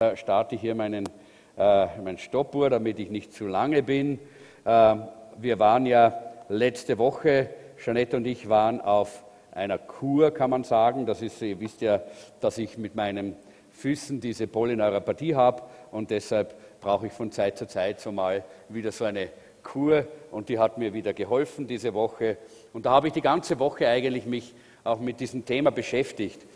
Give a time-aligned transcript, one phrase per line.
[0.00, 1.08] Äh, starte hier meinen,
[1.56, 4.20] äh, meinen Stoppuhr, damit ich nicht zu lange bin.
[4.64, 4.94] Äh,
[5.38, 6.16] wir waren ja
[6.48, 7.50] letzte Woche,
[7.82, 11.04] Jeanette und ich waren auf einer Kur, kann man sagen.
[11.04, 12.00] Das ist, ihr wisst ja,
[12.38, 13.34] dass ich mit meinen
[13.72, 18.92] Füßen diese Polyneuropathie habe und deshalb brauche ich von Zeit zu Zeit so mal wieder
[18.92, 19.30] so eine
[19.64, 22.36] Kur und die hat mir wieder geholfen diese Woche.
[22.72, 24.54] Und da habe ich die ganze Woche eigentlich mich
[24.84, 26.46] auch mit diesem Thema beschäftigt.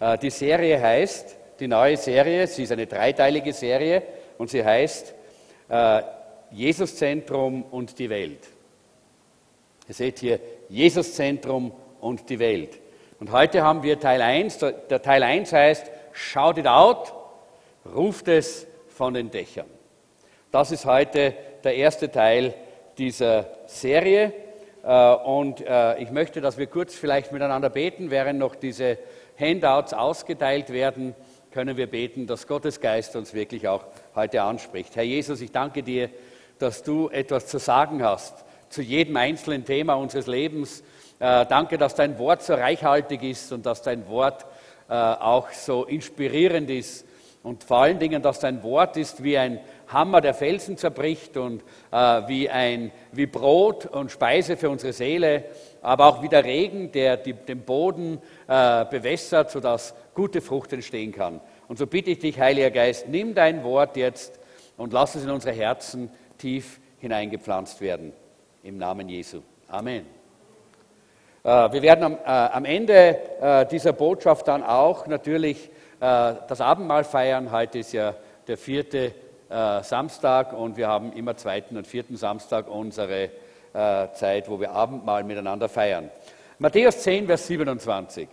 [0.00, 2.46] Äh, die Serie heißt die neue Serie.
[2.46, 4.02] Sie ist eine dreiteilige Serie
[4.38, 5.14] und sie heißt
[5.68, 6.02] äh,
[6.50, 8.48] Jesuszentrum und die Welt.
[9.86, 12.80] Ihr seht hier Jesuszentrum und die Welt.
[13.20, 14.58] Und heute haben wir Teil 1.
[14.58, 17.12] Der Teil 1 heißt Shout it out,
[17.94, 19.66] ruft es von den Dächern.
[20.50, 22.54] Das ist heute der erste Teil
[22.98, 24.32] dieser Serie.
[24.82, 28.98] Äh, und äh, ich möchte, dass wir kurz vielleicht miteinander beten, während noch diese
[29.38, 31.14] Handouts ausgeteilt werden
[31.52, 34.94] können wir beten, dass Gottes Geist uns wirklich auch heute anspricht.
[34.96, 36.10] Herr Jesus, ich danke dir,
[36.58, 40.82] dass du etwas zu sagen hast zu jedem einzelnen Thema unseres Lebens.
[41.18, 44.46] Äh, danke, dass dein Wort so reichhaltig ist und dass dein Wort
[44.88, 47.04] äh, auch so inspirierend ist.
[47.42, 51.62] Und vor allen Dingen, dass dein Wort ist wie ein Hammer, der Felsen zerbricht und
[51.90, 51.96] äh,
[52.26, 55.44] wie, ein, wie Brot und Speise für unsere Seele,
[55.80, 61.12] aber auch wie der Regen, der die, den Boden äh, bewässert, sodass gute Frucht entstehen
[61.12, 61.40] kann.
[61.66, 64.38] Und so bitte ich dich, Heiliger Geist, nimm dein Wort jetzt
[64.76, 68.12] und lass es in unsere Herzen tief hineingepflanzt werden.
[68.62, 69.40] Im Namen Jesu.
[69.66, 70.04] Amen.
[71.42, 77.04] Äh, wir werden am, äh, am Ende äh, dieser Botschaft dann auch natürlich das Abendmahl
[77.04, 77.52] feiern.
[77.52, 78.14] Heute ist ja
[78.46, 79.14] der vierte
[79.50, 84.70] äh, Samstag und wir haben immer zweiten und vierten Samstag unsere äh, Zeit, wo wir
[84.72, 86.10] Abendmahl miteinander feiern.
[86.58, 88.28] Matthäus 10, Vers 27.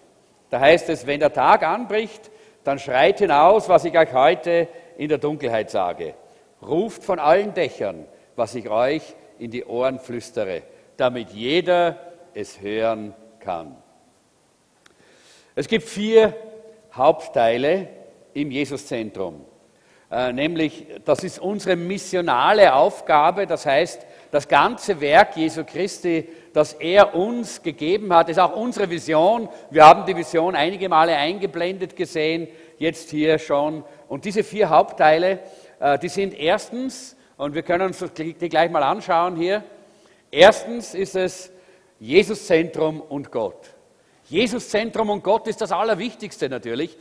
[0.49, 2.31] Da heißt es, wenn der Tag anbricht,
[2.63, 6.13] dann schreit hinaus, was ich euch heute in der Dunkelheit sage.
[6.61, 10.63] Ruft von allen Dächern, was ich euch in die Ohren flüstere,
[10.97, 11.97] damit jeder
[12.33, 13.75] es hören kann.
[15.55, 16.33] Es gibt vier
[16.97, 17.87] Hauptteile
[18.33, 19.45] im Jesuszentrum.
[20.09, 26.73] Äh, nämlich, das ist unsere missionale Aufgabe, das heißt, das ganze Werk Jesu Christi, das
[26.73, 29.49] er uns gegeben hat, ist auch unsere Vision.
[29.69, 32.47] Wir haben die Vision einige Male eingeblendet gesehen,
[32.77, 33.83] jetzt hier schon.
[34.07, 35.39] Und diese vier Hauptteile,
[35.79, 39.63] äh, die sind erstens, und wir können uns die gleich mal anschauen hier,
[40.31, 41.51] erstens ist es
[41.99, 43.76] Jesuszentrum und Gott.
[44.29, 46.97] Jesuszentrum und Gott ist das Allerwichtigste natürlich,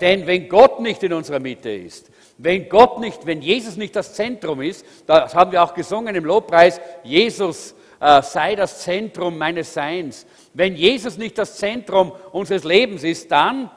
[0.00, 4.14] denn wenn Gott nicht in unserer Mitte ist, wenn Gott nicht, wenn Jesus nicht das
[4.14, 9.72] Zentrum ist, das haben wir auch gesungen im Lobpreis, Jesus äh, sei das Zentrum meines
[9.72, 10.26] Seins.
[10.52, 13.70] Wenn Jesus nicht das Zentrum unseres Lebens ist, dann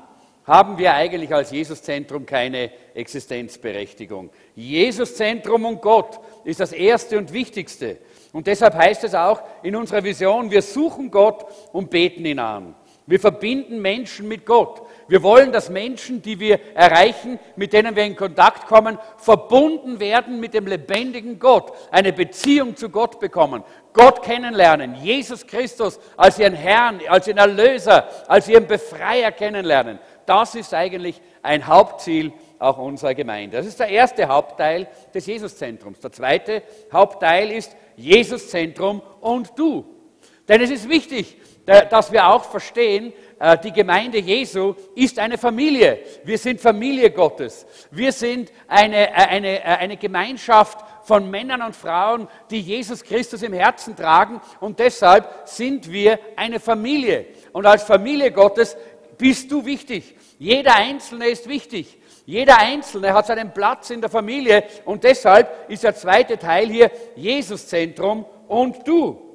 [0.45, 4.29] haben wir eigentlich als Jesuszentrum keine Existenzberechtigung.
[4.55, 7.97] Jesuszentrum und Gott ist das Erste und Wichtigste.
[8.33, 12.75] Und deshalb heißt es auch in unserer Vision, wir suchen Gott und beten ihn an.
[13.09, 14.83] Wir verbinden Menschen mit Gott.
[15.07, 20.39] Wir wollen, dass Menschen, die wir erreichen, mit denen wir in Kontakt kommen, verbunden werden
[20.39, 26.53] mit dem lebendigen Gott, eine Beziehung zu Gott bekommen, Gott kennenlernen, Jesus Christus als ihren
[26.53, 29.97] Herrn, als ihren Erlöser, als ihren Befreier kennenlernen.
[30.27, 33.57] Das ist eigentlich ein Hauptziel auch unserer Gemeinde.
[33.57, 35.99] Das ist der erste Hauptteil des Jesuszentrums.
[35.99, 36.61] Der zweite
[36.93, 39.83] Hauptteil ist Jesuszentrum und du.
[40.47, 41.37] Denn es ist wichtig,
[41.69, 45.99] dass wir auch verstehen, äh, die Gemeinde Jesu ist eine Familie.
[46.23, 47.65] Wir sind Familie Gottes.
[47.91, 53.43] Wir sind eine, äh, eine, äh, eine Gemeinschaft von Männern und Frauen, die Jesus Christus
[53.43, 54.41] im Herzen tragen.
[54.59, 57.27] Und deshalb sind wir eine Familie.
[57.53, 58.75] Und als Familie Gottes
[59.17, 60.15] bist du wichtig.
[60.37, 61.97] Jeder Einzelne ist wichtig.
[62.25, 64.63] Jeder Einzelne hat seinen Platz in der Familie.
[64.85, 69.28] Und deshalb ist der zweite Teil hier Jesuszentrum und du.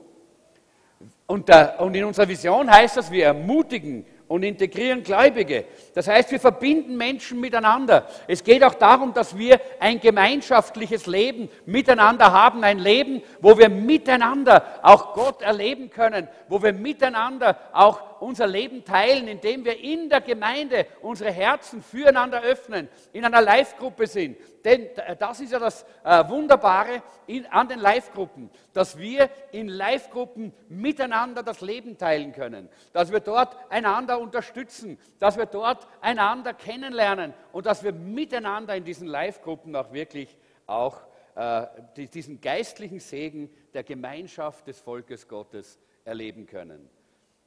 [1.27, 5.65] Und, da, und in unserer Vision heißt das, wir ermutigen und integrieren Gläubige.
[5.95, 8.09] Das heißt, wir verbinden Menschen miteinander.
[8.27, 13.69] Es geht auch darum, dass wir ein gemeinschaftliches Leben miteinander haben, ein Leben, wo wir
[13.69, 20.09] miteinander auch Gott erleben können, wo wir miteinander auch unser Leben teilen, indem wir in
[20.09, 24.37] der Gemeinde unsere Herzen füreinander öffnen, in einer Live-Gruppe sind.
[24.65, 24.89] Denn
[25.19, 31.43] das ist ja das äh, Wunderbare in, an den Live-Gruppen, dass wir in Live-Gruppen miteinander
[31.43, 37.67] das Leben teilen können, dass wir dort einander unterstützen, dass wir dort einander kennenlernen und
[37.67, 40.35] dass wir miteinander in diesen Live-Gruppen auch wirklich
[40.67, 41.03] auch
[41.35, 41.67] äh,
[41.97, 46.89] diesen geistlichen Segen der Gemeinschaft des Volkes Gottes erleben können.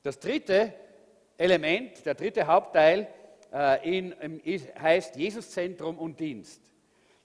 [0.04, 0.72] Das dritte
[1.38, 3.08] Element, der dritte Hauptteil
[3.52, 4.14] äh, in,
[4.80, 6.62] heißt Jesuszentrum und Dienst.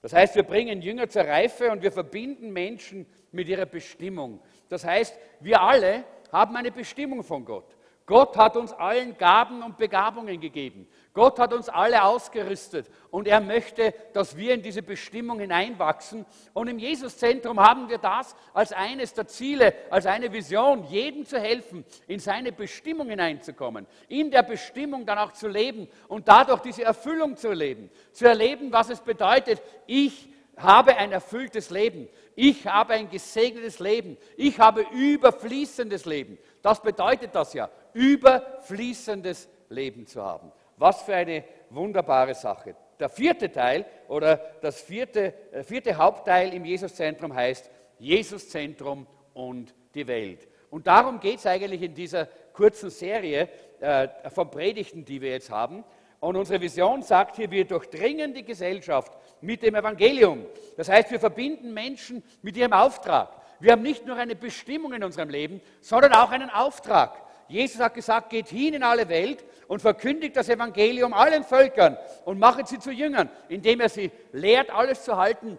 [0.02, 4.40] Das heißt, wir bringen Jünger zur Reife und wir verbinden Menschen mit ihrer Bestimmung.
[4.68, 7.76] Das heißt, wir alle haben eine Bestimmung von Gott.
[8.06, 10.88] Gott hat uns allen Gaben und Begabungen gegeben.
[11.14, 16.26] Gott hat uns alle ausgerüstet und er möchte, dass wir in diese Bestimmung hineinwachsen.
[16.52, 21.38] Und im Jesuszentrum haben wir das als eines der Ziele, als eine Vision, jedem zu
[21.38, 26.82] helfen, in seine Bestimmung hineinzukommen, in der Bestimmung dann auch zu leben und dadurch diese
[26.82, 32.08] Erfüllung zu erleben, zu erleben, was es bedeutet, ich habe ein erfülltes Leben.
[32.34, 34.16] Ich habe ein gesegnetes Leben.
[34.36, 36.38] Ich habe überfließendes Leben.
[36.62, 40.52] Das bedeutet das ja, überfließendes Leben zu haben.
[40.76, 42.74] Was für eine wunderbare Sache.
[42.98, 50.06] Der vierte Teil oder das vierte, äh, vierte Hauptteil im Jesuszentrum heißt Jesuszentrum und die
[50.06, 50.48] Welt.
[50.70, 53.48] Und darum geht es eigentlich in dieser kurzen Serie
[53.80, 55.84] äh, von Predigten, die wir jetzt haben.
[56.20, 60.46] Und unsere Vision sagt hier, wir durchdringen die Gesellschaft mit dem Evangelium.
[60.76, 63.41] Das heißt, wir verbinden Menschen mit ihrem Auftrag.
[63.62, 67.22] Wir haben nicht nur eine Bestimmung in unserem Leben, sondern auch einen Auftrag.
[67.46, 72.40] Jesus hat gesagt, geht hin in alle Welt und verkündigt das Evangelium allen Völkern und
[72.40, 75.58] machet sie zu Jüngern, indem er sie lehrt, alles zu halten,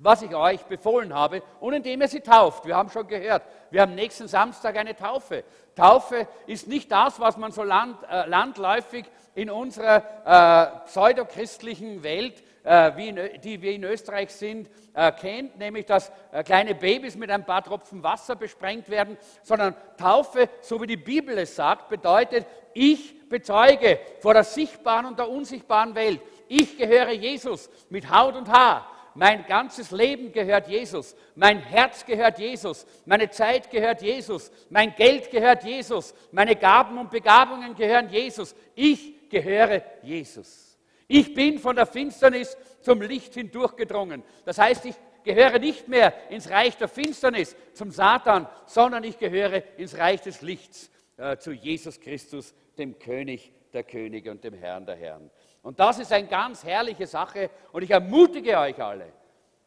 [0.00, 2.66] was ich euch befohlen habe und indem er sie tauft.
[2.66, 5.44] Wir haben schon gehört, wir haben nächsten Samstag eine Taufe.
[5.76, 9.04] Taufe ist nicht das, was man so land, äh, landläufig
[9.36, 16.42] in unserer äh, pseudochristlichen Welt die wir in Österreich sind, äh, kennt, nämlich dass äh,
[16.42, 21.38] kleine Babys mit ein paar Tropfen Wasser besprengt werden, sondern Taufe, so wie die Bibel
[21.38, 27.70] es sagt, bedeutet, ich bezeuge vor der sichtbaren und der unsichtbaren Welt, ich gehöre Jesus
[27.88, 28.90] mit Haut und Haar.
[29.14, 31.16] Mein ganzes Leben gehört Jesus.
[31.34, 32.84] Mein Herz gehört Jesus.
[33.06, 34.52] Meine Zeit gehört Jesus.
[34.68, 36.14] Mein Geld gehört Jesus.
[36.32, 38.54] Meine Gaben und Begabungen gehören Jesus.
[38.74, 40.65] Ich gehöre Jesus.
[41.08, 44.22] Ich bin von der Finsternis zum Licht hindurchgedrungen.
[44.44, 49.62] Das heißt, ich gehöre nicht mehr ins Reich der Finsternis, zum Satan, sondern ich gehöre
[49.76, 54.86] ins Reich des Lichts, äh, zu Jesus Christus, dem König der Könige und dem Herrn
[54.86, 55.30] der Herren.
[55.62, 59.12] Und das ist eine ganz herrliche Sache und ich ermutige euch alle,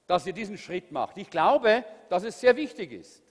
[0.07, 1.17] dass ihr diesen Schritt macht.
[1.17, 3.21] Ich glaube, dass es sehr wichtig ist.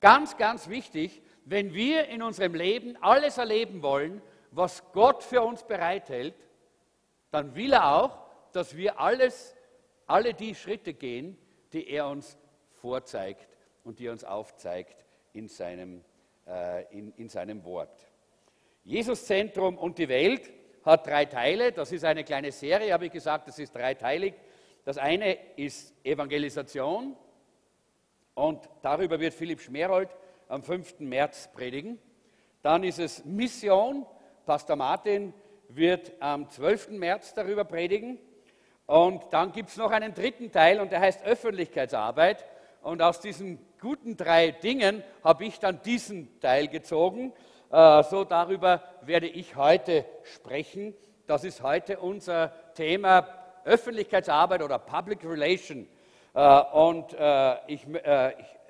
[0.00, 5.62] Ganz, ganz wichtig, wenn wir in unserem Leben alles erleben wollen, was Gott für uns
[5.62, 6.34] bereithält,
[7.30, 8.18] dann will er auch,
[8.52, 9.54] dass wir alles,
[10.06, 11.36] alle die Schritte gehen,
[11.72, 12.38] die er uns
[12.72, 16.04] vorzeigt und die er uns aufzeigt in seinem,
[16.46, 18.06] äh, in, in seinem Wort.
[18.84, 20.50] Jesuszentrum und die Welt
[20.84, 21.72] hat drei Teile.
[21.72, 24.34] Das ist eine kleine Serie, habe ich gesagt, das ist dreiteilig.
[24.84, 27.16] Das eine ist Evangelisation
[28.34, 30.08] und darüber wird Philipp Schmerold
[30.48, 31.00] am 5.
[31.00, 31.98] März predigen.
[32.62, 34.06] Dann ist es Mission.
[34.44, 35.34] Pastor Martin
[35.68, 36.90] wird am 12.
[36.90, 38.18] März darüber predigen.
[38.86, 42.44] Und dann gibt es noch einen dritten Teil und der heißt Öffentlichkeitsarbeit.
[42.82, 47.32] Und aus diesen guten drei Dingen habe ich dann diesen Teil gezogen.
[47.70, 50.94] Äh, so darüber werde ich heute sprechen.
[51.26, 53.26] Das ist heute unser Thema
[53.64, 55.88] Öffentlichkeitsarbeit oder Public Relation.
[56.32, 57.84] Äh, und äh, ich,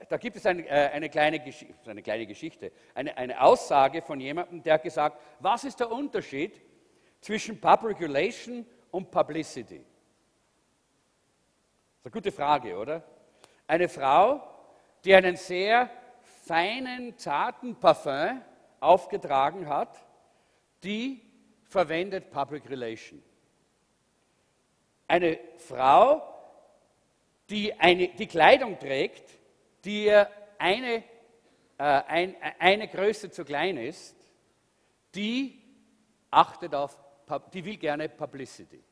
[0.09, 1.43] da gibt es eine, eine, kleine,
[1.87, 6.55] eine kleine Geschichte, eine, eine Aussage von jemandem, der hat gesagt, was ist der Unterschied
[7.21, 9.79] zwischen Public Relation und Publicity?
[9.79, 9.87] Das
[11.99, 13.03] ist eine gute Frage, oder?
[13.67, 14.41] Eine Frau,
[15.05, 15.91] die einen sehr
[16.45, 18.43] feinen, zarten Parfum
[18.81, 20.07] aufgetragen hat,
[20.83, 21.21] die
[21.65, 23.23] verwendet Public Relation.
[25.09, 26.23] Eine Frau,
[27.51, 29.39] die eine, die Kleidung trägt,
[29.85, 31.05] die ihr eine,
[31.79, 34.17] äh, ein, eine Größe zu klein ist,
[35.15, 35.63] die
[36.31, 36.99] achtet auf
[37.53, 38.83] die will gerne Publicity.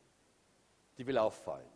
[0.96, 1.66] Die will auffallen.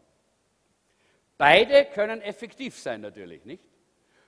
[1.37, 3.63] Beide können effektiv sein natürlich, nicht?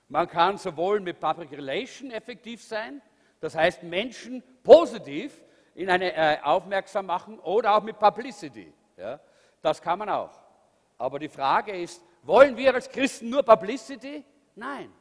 [0.07, 3.01] Man kann sowohl mit Public Relation effektiv sein,
[3.39, 5.41] das heißt Menschen positiv
[5.73, 8.73] in eine äh, aufmerksam machen oder auch mit Publicity.
[8.97, 9.19] Ja?
[9.61, 10.31] Das kann man auch.
[10.97, 14.23] Aber die Frage ist, wollen wir als Christen nur Publicity?
[14.55, 14.91] Nein.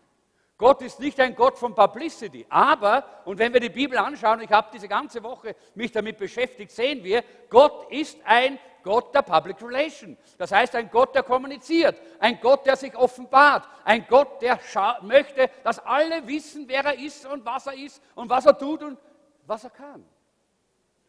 [0.60, 2.44] Gott ist nicht ein Gott von Publicity.
[2.50, 6.70] Aber, und wenn wir die Bibel anschauen, ich habe diese ganze Woche mich damit beschäftigt,
[6.70, 10.18] sehen wir, Gott ist ein Gott der Public Relation.
[10.36, 14.60] Das heißt, ein Gott, der kommuniziert, ein Gott, der sich offenbart, ein Gott, der
[15.00, 18.82] möchte, dass alle wissen, wer er ist und was er ist und was er tut
[18.82, 18.98] und
[19.46, 20.04] was er kann.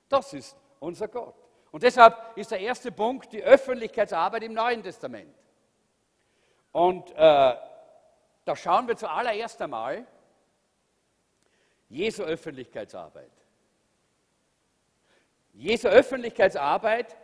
[0.08, 1.36] Das ist unser Gott.
[1.72, 5.36] Und deshalb ist der erste Punkt die Öffentlichkeitsarbeit im Neuen Testament.
[6.72, 7.54] Und äh,
[8.46, 10.06] da schauen wir zuallererst einmal
[11.90, 13.32] Jesu Öffentlichkeitsarbeit.
[15.54, 17.16] Jesu Öffentlichkeitsarbeit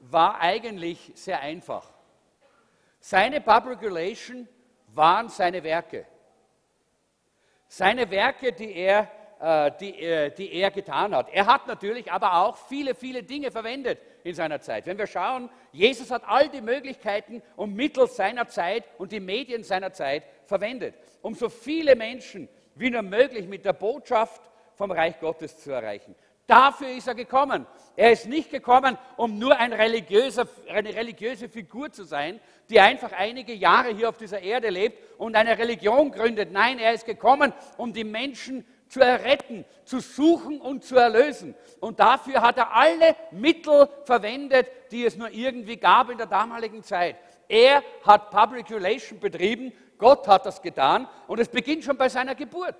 [0.00, 1.88] war eigentlich sehr einfach.
[2.98, 4.48] Seine Public Relation
[4.88, 6.06] waren seine Werke.
[7.68, 11.28] Seine Werke, die er, äh, die, äh, die er getan hat.
[11.30, 14.86] Er hat natürlich aber auch viele, viele Dinge verwendet in seiner Zeit.
[14.86, 19.62] Wenn wir schauen, Jesus hat all die Möglichkeiten und Mittel seiner Zeit und die Medien
[19.62, 24.40] seiner Zeit verwendet, um so viele Menschen wie nur möglich mit der Botschaft
[24.74, 26.14] vom Reich Gottes zu erreichen.
[26.46, 27.66] Dafür ist er gekommen.
[27.96, 33.52] Er ist nicht gekommen, um nur ein eine religiöse Figur zu sein, die einfach einige
[33.52, 36.52] Jahre hier auf dieser Erde lebt und eine Religion gründet.
[36.52, 41.56] Nein, er ist gekommen, um die Menschen zu erretten, zu suchen und zu erlösen.
[41.80, 46.84] Und dafür hat er alle Mittel verwendet, die es nur irgendwie gab in der damaligen
[46.84, 47.16] Zeit.
[47.48, 52.34] Er hat Public Relation betrieben, Gott hat das getan und es beginnt schon bei seiner
[52.34, 52.76] Geburt.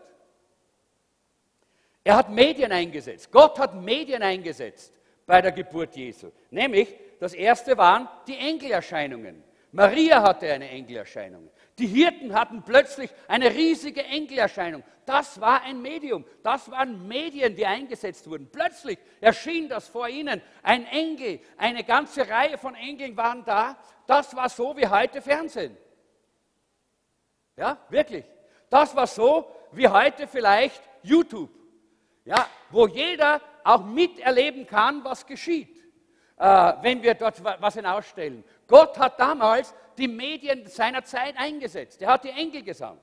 [2.05, 3.33] Er hat Medien eingesetzt.
[3.33, 4.93] Gott hat Medien eingesetzt
[5.27, 6.31] bei der Geburt Jesu.
[6.51, 9.43] Nämlich, das erste waren die Engelerscheinungen.
[9.73, 11.51] Maria hatte eine Engelerscheinung.
[11.79, 14.83] Die Hirten hatten plötzlich eine riesige Engelerscheinung.
[15.05, 16.25] Das war ein Medium.
[16.43, 18.49] Das waren Medien, die eingesetzt wurden.
[18.51, 20.41] Plötzlich erschien das vor ihnen.
[20.63, 23.77] Ein Engel, eine ganze Reihe von Engeln waren da.
[24.07, 25.77] Das war so wie heute Fernsehen.
[27.57, 28.25] Ja, wirklich.
[28.69, 31.51] Das war so wie heute vielleicht YouTube
[32.27, 35.83] ja, wo jeder auch miterleben kann, was geschieht,
[36.37, 38.45] äh, wenn wir dort was hinausstellen.
[38.67, 42.03] Gott hat damals die Medien seiner Zeit eingesetzt.
[42.03, 43.01] Er hat die Engel gesandt.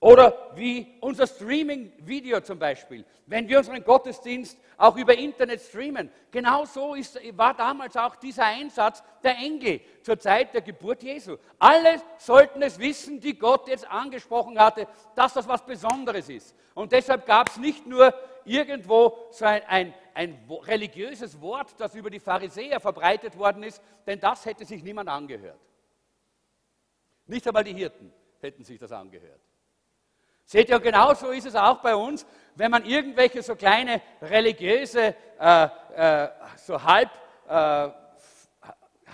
[0.00, 3.04] Oder wie unser Streaming-Video zum Beispiel.
[3.26, 6.10] Wenn wir unseren Gottesdienst auch über Internet streamen.
[6.30, 11.36] Genauso ist, war damals auch dieser Einsatz der Engel zur Zeit der Geburt Jesu.
[11.58, 16.56] Alle sollten es wissen, die Gott jetzt angesprochen hatte, dass das was Besonderes ist.
[16.74, 18.14] Und deshalb gab es nicht nur
[18.46, 24.18] irgendwo so ein, ein, ein religiöses Wort, das über die Pharisäer verbreitet worden ist, denn
[24.18, 25.60] das hätte sich niemand angehört.
[27.26, 29.40] Nicht einmal die Hirten hätten sich das angehört.
[30.44, 35.68] Seht ihr, genauso ist es auch bei uns, wenn man irgendwelche so kleine religiöse, äh,
[35.94, 37.10] äh, so halb,
[37.48, 37.88] äh,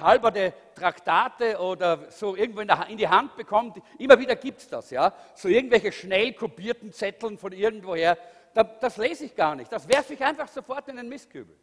[0.00, 3.80] halberte Traktate oder so irgendwo in, der, in, die Hand bekommt.
[3.98, 5.12] Immer wieder gibt es das, ja.
[5.34, 8.18] So irgendwelche schnell kopierten Zetteln von irgendwoher.
[8.52, 9.72] Da, das lese ich gar nicht.
[9.72, 11.56] Das werfe ich einfach sofort in den Mistkübel.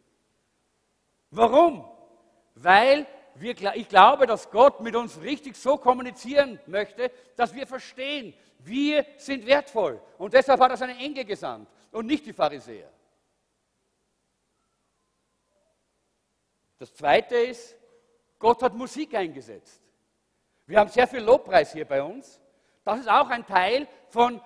[1.31, 1.85] Warum?
[2.55, 8.33] Weil wir, ich glaube, dass Gott mit uns richtig so kommunizieren möchte, dass wir verstehen,
[8.59, 10.01] wir sind wertvoll.
[10.17, 12.89] Und deshalb hat er seine Engel gesandt und nicht die Pharisäer.
[16.79, 17.75] Das Zweite ist,
[18.39, 19.81] Gott hat Musik eingesetzt.
[20.65, 22.39] Wir haben sehr viel Lobpreis hier bei uns.
[22.83, 24.41] Das ist auch ein Teil von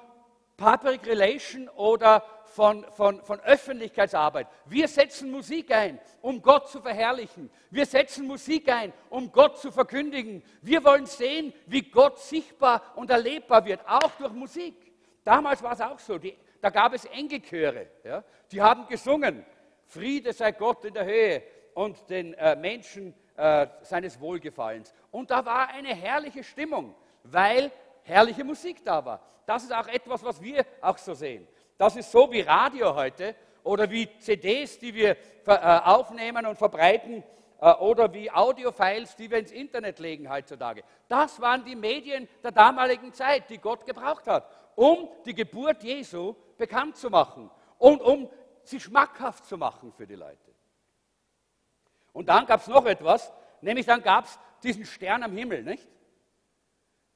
[0.56, 4.48] Public Relation oder von, von, von Öffentlichkeitsarbeit.
[4.66, 7.50] Wir setzen Musik ein, um Gott zu verherrlichen.
[7.70, 10.44] Wir setzen Musik ein, um Gott zu verkündigen.
[10.62, 14.75] Wir wollen sehen, wie Gott sichtbar und erlebbar wird, auch durch Musik.
[15.24, 16.18] Damals war es auch so.
[16.18, 17.88] Die, da gab es Engelchöre.
[18.04, 18.24] Ja?
[18.51, 19.46] Die haben gesungen,
[19.86, 24.94] Friede sei Gott in der Höhe und den äh, Menschen äh, seines Wohlgefallens.
[25.12, 27.72] Und da war eine herrliche Stimmung, weil
[28.04, 29.22] herrliche Musik da war.
[29.46, 31.48] Das ist auch etwas, was wir auch so sehen.
[31.77, 35.15] Das ist so wie Radio heute oder wie CDs, die wir
[35.46, 37.24] äh, aufnehmen und verbreiten
[37.60, 40.84] äh, oder wie Audiofiles, die wir ins Internet legen heutzutage.
[41.07, 46.36] Das waren die Medien der damaligen Zeit, die Gott gebraucht hat, um die Geburt Jesu
[46.57, 48.29] bekannt zu machen und um
[48.63, 50.38] sie schmackhaft zu machen für die Leute.
[52.12, 53.31] Und dann gab es noch etwas,
[53.62, 55.88] nämlich dann gab es diesen Stern am Himmel, nicht?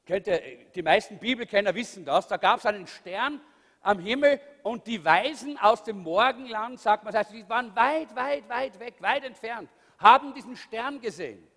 [0.08, 2.28] Die meisten Bibelkenner wissen das.
[2.28, 3.40] Da gab es einen Stern
[3.82, 8.16] am Himmel und die Weisen aus dem Morgenland, sagt man, das heißt, die waren weit,
[8.16, 11.48] weit, weit weg, weit entfernt, haben diesen Stern gesehen.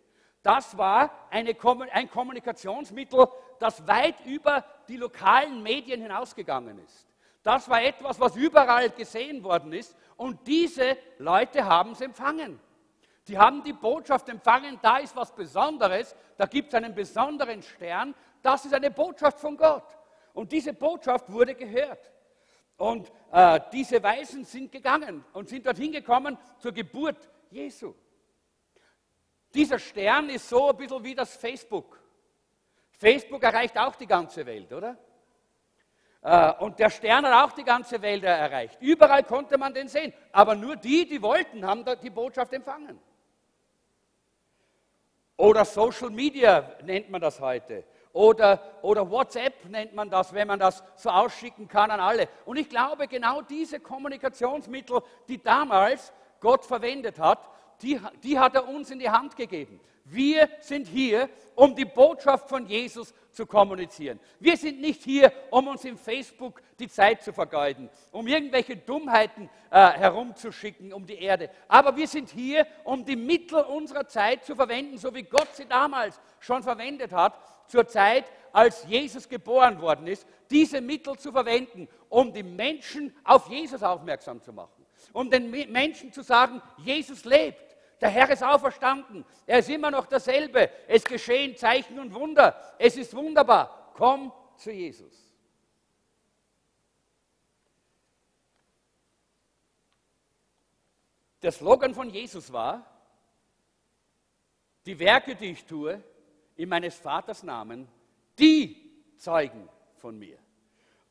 [0.43, 1.57] Das war eine,
[1.93, 3.27] ein Kommunikationsmittel,
[3.59, 7.07] das weit über die lokalen Medien hinausgegangen ist.
[7.43, 12.59] Das war etwas, was überall gesehen worden ist und diese Leute haben es empfangen.
[13.29, 18.15] Die haben die Botschaft empfangen, da ist was Besonderes, da gibt es einen besonderen Stern,
[18.43, 19.97] das ist eine Botschaft von Gott.
[20.35, 22.11] Und diese Botschaft wurde gehört.
[22.77, 27.95] Und äh, diese Weisen sind gegangen und sind dorthin gekommen zur Geburt Jesu.
[29.55, 32.01] Dieser Stern ist so ein bisschen wie das Facebook.
[32.91, 34.97] Facebook erreicht auch die ganze Welt, oder?
[36.23, 38.79] Äh, und der Stern hat auch die ganze Welt erreicht.
[38.81, 40.13] Überall konnte man den sehen.
[40.33, 42.99] Aber nur die, die wollten, haben die Botschaft empfangen.
[45.37, 47.85] Oder Social Media nennt man das heute.
[48.15, 52.29] Oder, oder WhatsApp nennt man das, wenn man das so ausschicken kann an alle.
[52.47, 57.41] Und ich glaube, genau diese Kommunikationsmittel, die damals Gott verwendet hat,
[57.83, 59.81] die, die hat er uns in die Hand gegeben.
[60.05, 64.21] Wir sind hier, um die Botschaft von Jesus zu kommunizieren.
[64.39, 69.51] Wir sind nicht hier, um uns im Facebook die Zeit zu vergeuden, um irgendwelche Dummheiten
[69.71, 71.51] äh, herumzuschicken um die Erde.
[71.67, 75.67] Aber wir sind hier, um die Mittel unserer Zeit zu verwenden, so wie Gott sie
[75.67, 77.35] damals schon verwendet hat,
[77.75, 83.49] zur Zeit, als Jesus geboren worden ist, diese Mittel zu verwenden, um die Menschen auf
[83.49, 87.77] Jesus aufmerksam zu machen, um den Menschen zu sagen, Jesus lebt.
[88.01, 89.25] Der Herr ist auferstanden.
[89.45, 90.71] Er ist immer noch derselbe.
[90.87, 92.55] Es geschehen Zeichen und Wunder.
[92.79, 93.93] Es ist wunderbar.
[93.97, 95.33] Komm zu Jesus.
[101.43, 102.87] Der Slogan von Jesus war,
[104.87, 106.01] die Werke, die ich tue,
[106.57, 107.89] in meines Vaters Namen,
[108.39, 110.39] die zeugen von mir.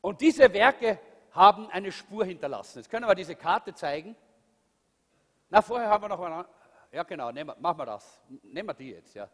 [0.00, 0.98] Und diese Werke
[1.32, 2.78] haben eine Spur hinterlassen.
[2.78, 4.14] Jetzt können wir diese Karte zeigen.
[5.50, 6.46] Na, vorher haben wir noch eine,
[6.92, 8.20] ja, genau, nehmen, machen wir das.
[8.42, 9.14] Nehmen wir die jetzt.
[9.14, 9.28] Ja.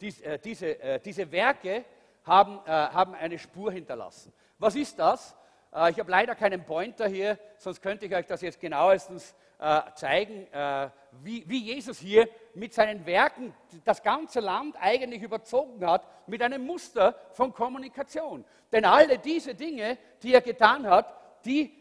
[0.00, 1.84] Dies, äh, diese, äh, diese Werke
[2.24, 4.32] haben, äh, haben eine Spur hinterlassen.
[4.58, 5.36] Was ist das?
[5.72, 9.80] Äh, ich habe leider keinen Pointer hier, sonst könnte ich euch das jetzt genauestens äh,
[9.94, 10.90] zeigen, äh,
[11.22, 16.66] wie, wie Jesus hier mit seinen Werken das ganze Land eigentlich überzogen hat mit einem
[16.66, 18.44] Muster von Kommunikation.
[18.72, 21.72] Denn alle diese Dinge, die er getan hat, die,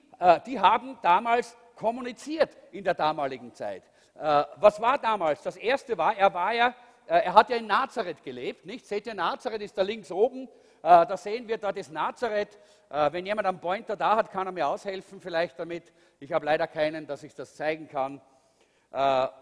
[0.46, 3.84] die haben damals kommuniziert in der damaligen Zeit.
[4.16, 5.42] Äh, was war damals?
[5.42, 6.68] Das erste war, er war ja,
[7.08, 8.86] äh, er hat ja in Nazareth gelebt, nicht?
[8.86, 10.48] Seht ihr, Nazareth ist da links oben.
[10.82, 12.58] Äh, da sehen wir, dort ist Nazareth.
[12.90, 15.92] wenn jemand einen Pointer da hat, kann er mir aushelfen vielleicht damit.
[16.24, 18.22] Ich habe leider keinen, dass ich das zeigen kann.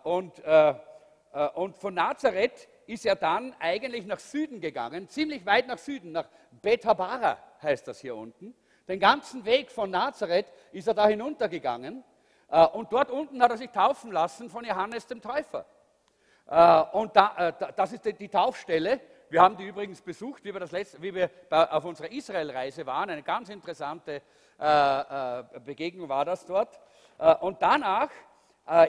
[0.04, 0.42] und,
[1.54, 6.26] und von Nazareth ist er dann eigentlich nach Süden gegangen, ziemlich weit nach Süden, nach
[6.60, 8.56] Bethabara heißt das hier unten.
[8.88, 12.04] Den ganzen Weg von Nazareth ist er da hinuntergegangen
[12.50, 15.66] äh, und dort unten hat er sich taufen lassen von Johannes dem Täufer.
[16.48, 19.00] Äh, und äh, das ist die Taufstelle.
[19.30, 23.12] Wir haben die übrigens besucht, wie wir, letzte, wie wir auf unserer Israelreise waren.
[23.12, 24.24] Eine ganz interessante
[25.66, 26.80] Begegnung war das dort.
[27.40, 28.10] Und danach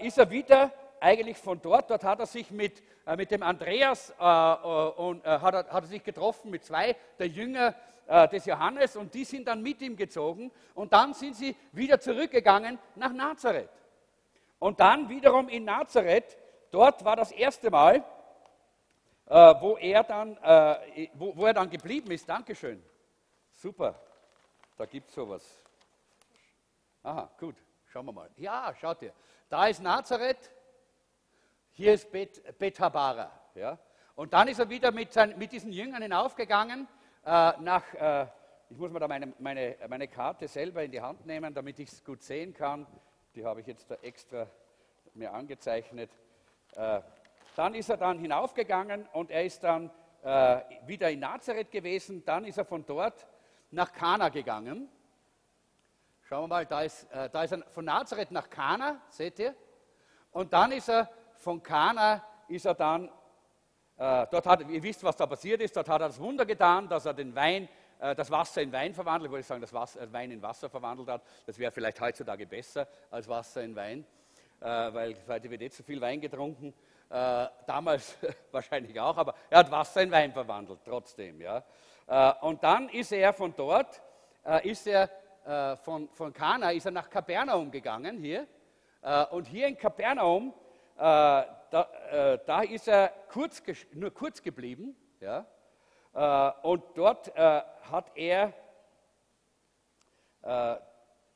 [0.03, 2.83] ist er wieder eigentlich von dort, dort hat er sich mit,
[3.17, 7.75] mit dem Andreas und hat er, hat er sich getroffen mit zwei der Jünger
[8.07, 12.01] äh, des Johannes und die sind dann mit ihm gezogen und dann sind sie wieder
[12.01, 13.71] zurückgegangen nach Nazareth.
[14.59, 16.37] Und dann wiederum in Nazareth,
[16.71, 18.05] dort war das erste Mal,
[19.27, 22.29] äh, wo, er dann, äh, wo, wo er dann geblieben ist.
[22.29, 22.83] Dankeschön.
[23.53, 23.95] Super,
[24.77, 25.62] da gibt es sowas.
[27.05, 28.31] Aha, gut, schauen wir mal.
[28.37, 29.13] Ja, schaut ihr.
[29.49, 30.53] Da ist Nazareth,
[31.73, 33.31] hier ist Bet, Bethabara.
[33.55, 33.77] Ja?
[34.15, 36.87] Und dann ist er wieder mit, seinen, mit diesen Jüngern hinaufgegangen
[37.25, 38.27] äh, nach, äh,
[38.71, 41.91] ich muss mir da meine, meine, meine Karte selber in die Hand nehmen, damit ich
[41.91, 42.87] es gut sehen kann.
[43.35, 44.47] Die habe ich jetzt da extra
[45.15, 46.11] mir angezeichnet.
[46.77, 47.01] Äh,
[47.57, 49.91] dann ist er dann hinaufgegangen und er ist dann
[50.23, 52.25] äh, wieder in Nazareth gewesen.
[52.25, 53.27] Dann ist er von dort
[53.73, 54.89] nach Kana gegangen.
[56.23, 59.55] Schauen wir mal, da ist, äh, da ist er von Nazareth nach Kana, seht ihr?
[60.31, 63.11] Und dann ist er von Kana, ist er dann
[64.03, 66.89] äh, dort hat, ihr wisst, was da passiert ist, dort hat er das Wunder getan,
[66.89, 67.69] dass er den Wein,
[68.01, 70.69] äh, das Wasser in Wein verwandelt, ich wollte sagen, das Wasser, äh, Wein in Wasser
[70.69, 71.23] verwandelt hat.
[71.47, 74.05] Das wäre vielleicht heutzutage besser als Wasser in Wein,
[74.59, 76.73] weil heute wird nicht so viel Wein getrunken.
[77.09, 78.17] damals
[78.53, 81.41] wahrscheinlich auch, aber er hat Wasser in Wein verwandelt, trotzdem.
[81.41, 81.65] Ja.
[82.41, 84.01] und dann ist er von dort,
[84.63, 85.11] ist er
[85.83, 88.47] von, von Kana, ist er nach Kapernaum gegangen hier.
[89.31, 90.55] und hier in Kapernaum,
[91.73, 94.95] da, äh, da ist er kurz, nur kurz geblieben.
[95.21, 95.47] Ja?
[96.13, 98.53] Äh, und dort äh, hat er,
[100.43, 100.77] äh,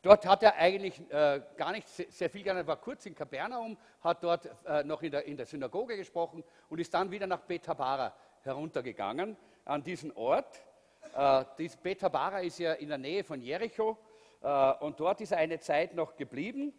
[0.03, 3.79] dort hat er eigentlich äh, gar nicht sehr viel gelernt, er war kurz in Kapernaum,
[4.03, 7.40] hat dort äh, noch in der, in der, Synagoge gesprochen und ist dann wieder nach
[7.40, 10.62] Bethabara heruntergegangen, an diesen Ort.
[11.59, 13.97] Dies Bethabara ist ja in der Nähe von Jericho
[14.81, 16.73] und dort ist er eine Zeit noch geblieben.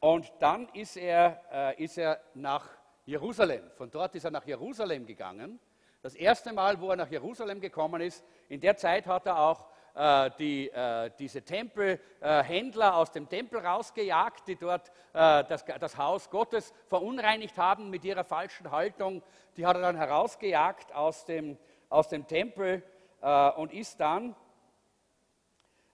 [0.00, 2.68] Und dann ist er, ist er nach
[3.04, 3.70] Jerusalem.
[3.76, 5.58] Von dort ist er nach Jerusalem gegangen.
[6.02, 9.66] Das erste Mal, wo er nach Jerusalem gekommen ist, in der Zeit hat er auch
[9.94, 15.98] äh, die, äh, diese Tempelhändler äh, aus dem Tempel rausgejagt, die dort äh, das, das,
[15.98, 19.22] Haus Gottes verunreinigt haben mit ihrer falschen Haltung.
[19.56, 22.82] Die hat er dann herausgejagt aus dem, aus dem Tempel
[23.20, 24.34] äh, und ist dann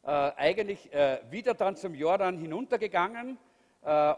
[0.02, 0.90] äh, eigentlich
[1.30, 3.38] wieder dann zum Jordan hinuntergegangen.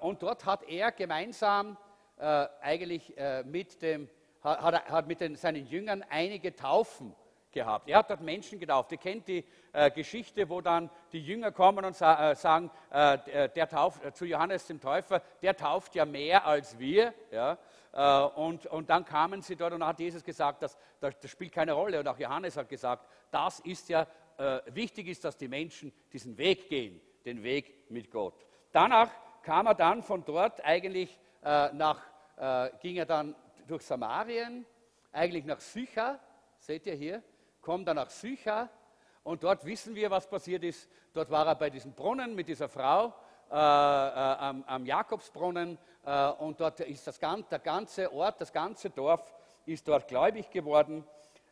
[0.00, 1.76] und dort hat er gemeinsam
[2.18, 4.08] äh, eigentlich äh, mit, dem,
[4.42, 7.14] hat, hat mit den, seinen Jüngern einige Taufen
[7.52, 7.88] gehabt.
[7.88, 8.92] Er hat dort Menschen getauft.
[8.92, 13.48] Ihr kennt die äh, Geschichte, wo dann die Jünger kommen und sa äh, sagen, äh,
[13.50, 17.14] der tauft, äh, zu Johannes dem Täufer, der tauft ja mehr als wir.
[17.30, 17.56] Ja?
[17.98, 21.72] Äh, und, und dann kamen sie dort und hat Jesus gesagt, das, das spielt keine
[21.72, 21.98] Rolle.
[21.98, 24.06] Und auch Johannes hat gesagt, das ist ja,
[24.36, 28.46] äh, wichtig ist, dass die Menschen diesen Weg gehen, den Weg mit Gott.
[28.70, 29.10] Danach
[29.42, 32.02] kam er dann von dort eigentlich nach,
[32.80, 33.34] ging er dann
[33.66, 34.66] durch Samarien,
[35.10, 36.18] eigentlich nach Sycha,
[36.58, 37.22] seht ihr hier,
[37.62, 38.68] kommt er nach Sycha
[39.22, 40.88] und dort wissen wir, was passiert ist.
[41.14, 43.14] Dort war er bei diesem Brunnen mit dieser Frau
[43.50, 45.78] äh, äh, am, am, Jakobsbrunnen äh,
[46.38, 49.34] und dort ist das, der ganze Ort, das ganze Dorf
[49.66, 51.04] ist dort gläubig geworden.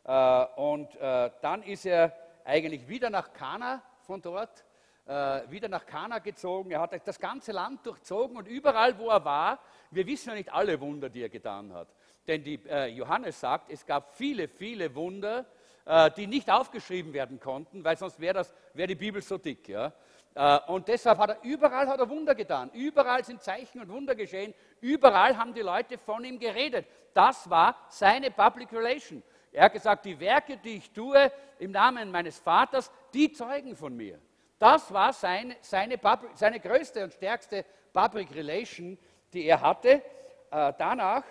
[0.03, 2.13] Äh, und äh, dann ist er
[2.45, 4.63] eigentlich wieder nach Kana von dort,
[5.05, 6.71] äh, wieder nach Kana gezogen.
[6.71, 9.59] Er hat das ganze Land durchzogen und überall, wo er war,
[9.91, 11.89] wir wissen ja nicht alle Wunder, die er getan hat.
[12.25, 15.45] Denn die, Johannes sagt, es gab viele, viele Wunder,
[15.85, 19.69] äh, die nicht aufgeschrieben werden konnten, weil sonst wäre wär die Bibel so dick.
[19.69, 19.93] Ja?
[20.37, 22.69] Äh, und deshalb hat er überall hat er Wunder getan.
[22.71, 24.53] Überall sind Zeichen und Wunder geschehen.
[24.81, 26.85] Überall haben die Leute von ihm geredet.
[27.15, 29.23] Das war seine Public Relation.
[29.51, 33.97] Er hat gesagt, die Werke, die ich tue im Namen meines Vaters, die zeugen von
[33.97, 34.19] mir.
[34.59, 35.99] Das war seine, seine,
[36.35, 38.95] seine größte und stärkste Public Relation,
[39.33, 40.03] die er hatte.
[40.51, 41.23] Äh, danach,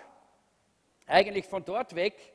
[1.05, 2.33] eigentlich von dort weg,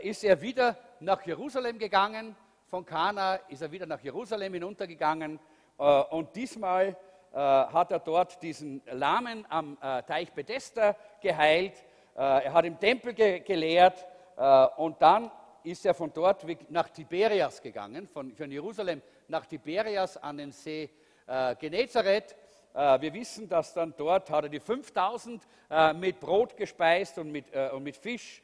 [0.00, 2.34] ist er wieder nach Jerusalem gegangen.
[2.68, 5.38] Von Kana ist er wieder nach Jerusalem hinuntergegangen.
[5.78, 6.96] Äh, und diesmal
[7.32, 11.84] äh, hat er dort diesen Lahmen am äh, Teich Bethesda geheilt.
[12.16, 14.06] Er hat im Tempel gelehrt
[14.76, 15.32] und dann
[15.64, 20.88] ist er von dort nach Tiberias gegangen, von, von Jerusalem nach Tiberias an den See
[21.58, 22.36] Genezareth.
[22.72, 25.42] Wir wissen, dass dann dort hat er die 5000
[25.96, 28.40] mit Brot gespeist und mit, und mit Fisch.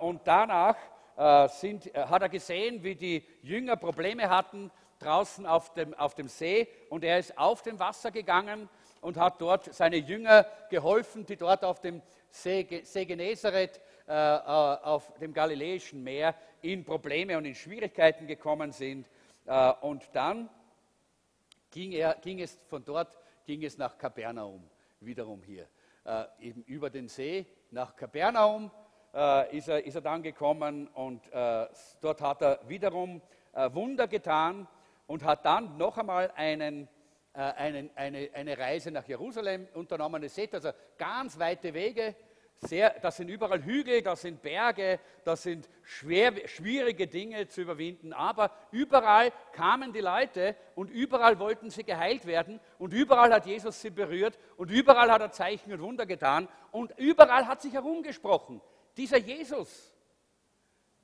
[0.00, 0.74] Und danach
[1.18, 6.14] äh, sind, äh, hat er gesehen, wie die Jünger Probleme hatten draußen auf dem, auf
[6.14, 8.68] dem See und er ist auf dem Wasser gegangen
[9.00, 14.14] und hat dort seine Jünger geholfen, die dort auf dem See, See Genezareth, äh, äh,
[14.14, 19.08] auf dem Galiläischen Meer, in Probleme und in Schwierigkeiten gekommen sind.
[19.46, 20.48] Äh, und dann
[21.70, 24.62] ging, er, ging es von dort ging es nach Kapernaum,
[25.00, 25.66] wiederum hier,
[26.04, 28.70] äh, eben über den See nach Kapernaum
[29.14, 31.66] äh, ist, er, ist, er, dann gekommen und äh,
[32.00, 33.22] dort hat er wiederum
[33.72, 34.68] Wunder getan
[35.08, 36.86] und hat dann noch einmal einen,
[37.32, 40.22] äh, einen, eine, eine, Reise nach Jerusalem unternommen.
[40.22, 42.14] Ihr seht also ganz weite Wege.
[42.60, 48.12] Sehr, das sind überall Hügel, das sind Berge, das sind schwer, schwierige Dinge zu überwinden.
[48.12, 53.80] Aber überall kamen die Leute und überall wollten sie geheilt werden und überall hat Jesus
[53.80, 58.60] sie berührt und überall hat er Zeichen und Wunder getan und überall hat sich herumgesprochen.
[58.96, 59.94] Dieser Jesus,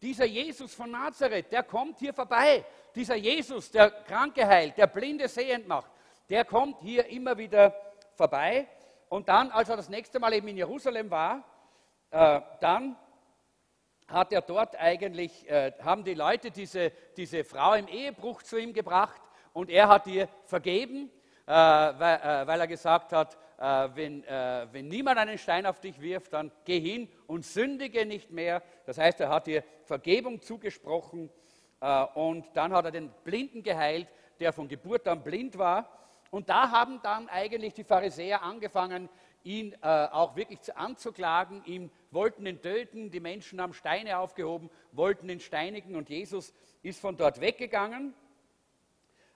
[0.04, 2.62] dieser Jesus von Nazareth, der kommt hier vorbei.
[2.94, 5.90] Dieser Jesus, der Kranke heilt, der Blinde sehend macht,
[6.28, 7.74] der kommt hier immer wieder
[8.14, 8.68] vorbei.
[9.08, 11.42] Und dann, als er das nächste Mal eben in Jerusalem war,
[12.10, 12.96] äh, dann
[14.06, 18.74] hat er dort eigentlich, äh, haben die Leute diese, diese Frau im Ehebruch zu ihm
[18.74, 19.22] gebracht
[19.54, 21.10] und er hat ihr vergeben,
[21.46, 25.80] äh, weil, äh, weil, er gesagt hat, äh, wenn, äh, wenn niemand einen Stein auf
[25.80, 28.62] dich wirft, dann geh hin und sündige nicht mehr.
[28.84, 31.30] Das heißt, er hat ihr Vergebung zugesprochen
[31.80, 34.08] äh, und dann hat er den Blinden geheilt,
[34.40, 35.88] der von Geburt an blind war.
[36.30, 39.08] Und da haben dann eigentlich die Pharisäer angefangen,
[39.44, 41.62] ihn äh, auch wirklich anzuklagen.
[41.66, 47.00] Ihm wollten ihn töten, die Menschen haben Steine aufgehoben, wollten ihn steinigen und Jesus ist
[47.00, 48.14] von dort weggegangen.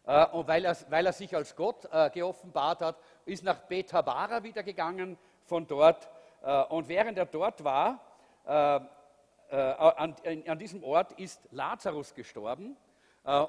[0.06, 4.62] Äh, und weil er, weil er sich als Gott geoffenbart hat, ist nach Bethabara wieder
[4.62, 6.08] gegangen von dort.
[6.68, 8.00] Und während er dort war,
[9.50, 10.14] an,
[10.46, 12.76] an diesem Ort ist Lazarus gestorben.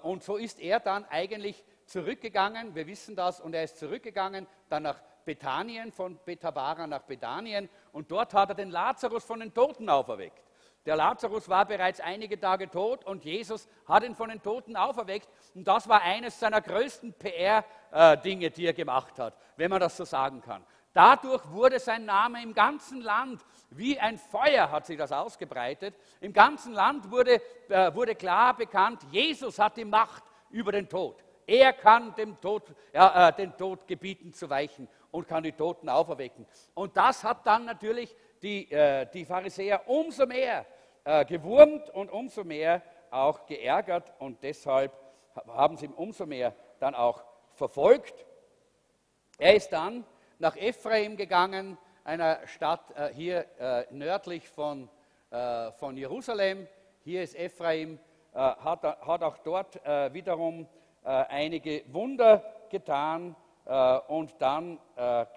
[0.04, 4.84] Und so ist er dann eigentlich zurückgegangen, wir wissen das, und er ist zurückgegangen, dann
[4.84, 9.90] nach Bethanien, von Bethabara nach Bethanien, und dort hat er den Lazarus von den Toten
[9.90, 10.44] auferweckt.
[10.86, 15.28] Der Lazarus war bereits einige Tage tot und Jesus hat ihn von den Toten auferweckt.
[15.54, 20.06] Und das war eines seiner größten PR-Dinge, die er gemacht hat, wenn man das so
[20.06, 20.66] sagen kann.
[20.94, 26.34] Dadurch wurde sein Name im ganzen Land, wie ein Feuer hat sich das ausgebreitet, im
[26.34, 31.24] ganzen Land wurde, äh, wurde klar bekannt, Jesus hat die Macht über den Tod.
[31.46, 35.90] Er kann dem Tod, ja, äh, den Tod gebieten zu weichen und kann die Toten
[35.90, 36.46] auferwecken.
[36.74, 40.66] Und das hat dann natürlich die, äh, die Pharisäer umso mehr
[41.04, 44.92] äh, gewurmt und umso mehr auch geärgert und deshalb
[45.48, 47.24] haben sie ihn umso mehr dann auch
[47.54, 48.26] verfolgt.
[49.38, 50.06] Er ist dann
[50.40, 54.90] nach Ephraim gegangen, einer Stadt äh, hier äh, nördlich von,
[55.32, 56.68] äh, von Jerusalem.
[57.04, 58.00] Hier ist Ephraim
[58.34, 60.68] äh, hat, hat, auch dort äh, wiederum
[61.04, 63.36] äh, einige Wunder getan
[64.08, 64.80] und dann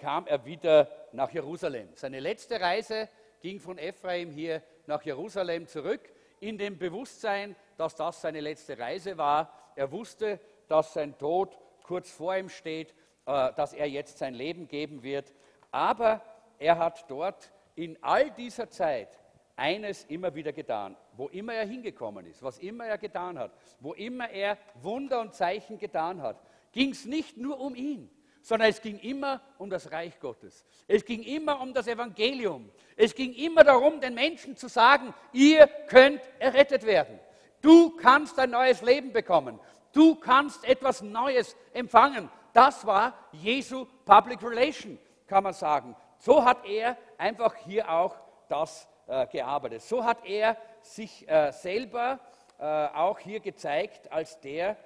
[0.01, 1.91] kam er wieder nach Jerusalem.
[1.97, 3.11] Seine letzte Reise
[3.43, 6.01] ging von Ephraim hier nach Jerusalem zurück,
[6.41, 9.53] in dem Bewusstsein, dass das seine letzte Reise war.
[9.77, 15.03] Er wusste, dass sein Tod kurz vor ihm steht, dass er jetzt sein Leben geben
[15.03, 15.33] wird.
[15.71, 16.21] Aber
[16.59, 19.19] er hat dort in all dieser Zeit
[19.57, 23.93] eines immer wieder getan, wo immer er hingekommen ist, was immer er getan hat, wo
[23.93, 28.81] immer er Wunder und Zeichen getan hat, ging es nicht nur um ihn, sondern es
[28.81, 30.65] ging immer um das Reich Gottes.
[30.89, 32.71] Es ging immer um das Evangelium.
[32.97, 37.19] Es ging immer darum, den Menschen zu sagen, ihr könnt errettet werden.
[37.61, 39.61] Du kannst ein neues Leben bekommen.
[39.93, 42.29] Du kannst etwas Neues empfangen.
[42.53, 45.97] Das war Jesu Public Relation, kann man sagen.
[46.19, 48.17] So hat er einfach hier auch
[48.49, 49.83] das äh, gearbeitet.
[49.83, 52.21] So hat er sich äh, selber
[52.59, 54.77] äh, auch hier gezeigt als der,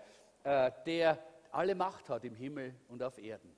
[0.44, 1.18] äh, der
[1.50, 3.54] alle Macht hat im Himmel und auf Erden.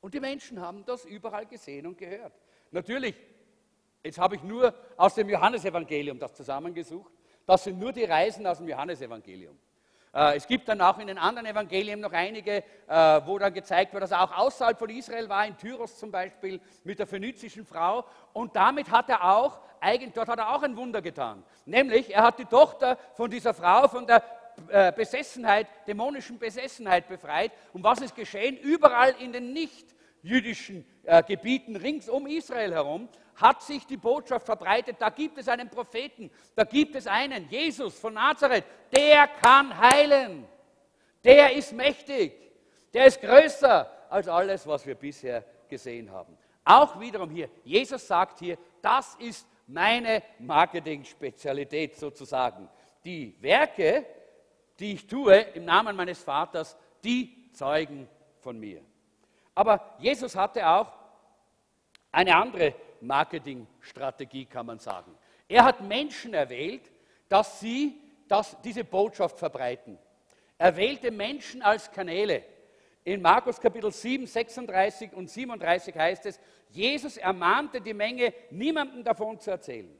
[0.00, 2.32] Und die Menschen haben das überall gesehen und gehört.
[2.70, 3.16] Natürlich,
[4.02, 7.12] jetzt habe ich nur aus dem Johannesevangelium das zusammengesucht.
[7.46, 9.58] Das sind nur die Reisen aus dem Johannesevangelium.
[10.14, 13.92] Äh, es gibt dann auch in den anderen Evangelien noch einige, äh, wo dann gezeigt
[13.92, 17.64] wird, dass er auch außerhalb von Israel war, in Tyros zum Beispiel, mit der phönizischen
[17.64, 18.04] Frau.
[18.32, 21.44] Und damit hat er auch, eigentlich, dort hat er auch ein Wunder getan.
[21.66, 24.22] Nämlich, er hat die Tochter von dieser Frau, von der
[24.68, 27.52] äh, Besessenheit, dämonischen Besessenheit befreit.
[27.72, 28.56] Und was ist geschehen?
[28.56, 29.94] Überall in den nicht
[30.28, 35.48] jüdischen äh, Gebieten rings um Israel herum hat sich die Botschaft verbreitet, da gibt es
[35.48, 38.64] einen Propheten, da gibt es einen, Jesus von Nazareth,
[38.94, 40.46] der kann heilen,
[41.24, 42.32] der ist mächtig,
[42.92, 46.36] der ist größer als alles, was wir bisher gesehen haben.
[46.64, 52.68] Auch wiederum hier, Jesus sagt hier, das ist meine Marketing-Spezialität sozusagen.
[53.04, 54.04] Die Werke,
[54.78, 58.08] die ich tue im Namen meines Vaters, die zeugen
[58.40, 58.82] von mir.
[59.58, 60.92] Aber Jesus hatte auch
[62.12, 65.12] eine andere Marketingstrategie, kann man sagen.
[65.48, 66.92] Er hat Menschen erwählt,
[67.28, 69.98] dass sie dass diese Botschaft verbreiten.
[70.58, 72.44] Er wählte Menschen als Kanäle.
[73.04, 79.40] In Markus Kapitel 7, 36 und 37 heißt es, Jesus ermahnte die Menge, niemandem davon
[79.40, 79.90] zu erzählen.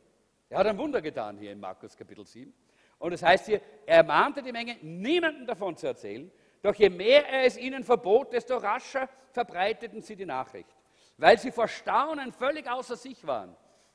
[0.51, 2.53] Er hat ein Wunder getan hier in Markus Kapitel 7.
[2.99, 6.31] Und es heißt hier, er ermahnte die Menge, niemandem davon zu erzählen.
[6.63, 10.75] Doch je mehr er es ihnen verbot, desto rascher verbreiteten sie die Nachricht,
[11.17, 13.55] weil sie vor Staunen völlig außer sich waren.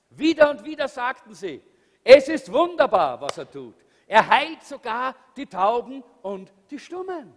[0.09, 1.61] Wieder und wieder sagten sie,
[2.03, 3.75] es ist wunderbar, was er tut.
[4.07, 7.35] Er heilt sogar die Tauben und die Stummen.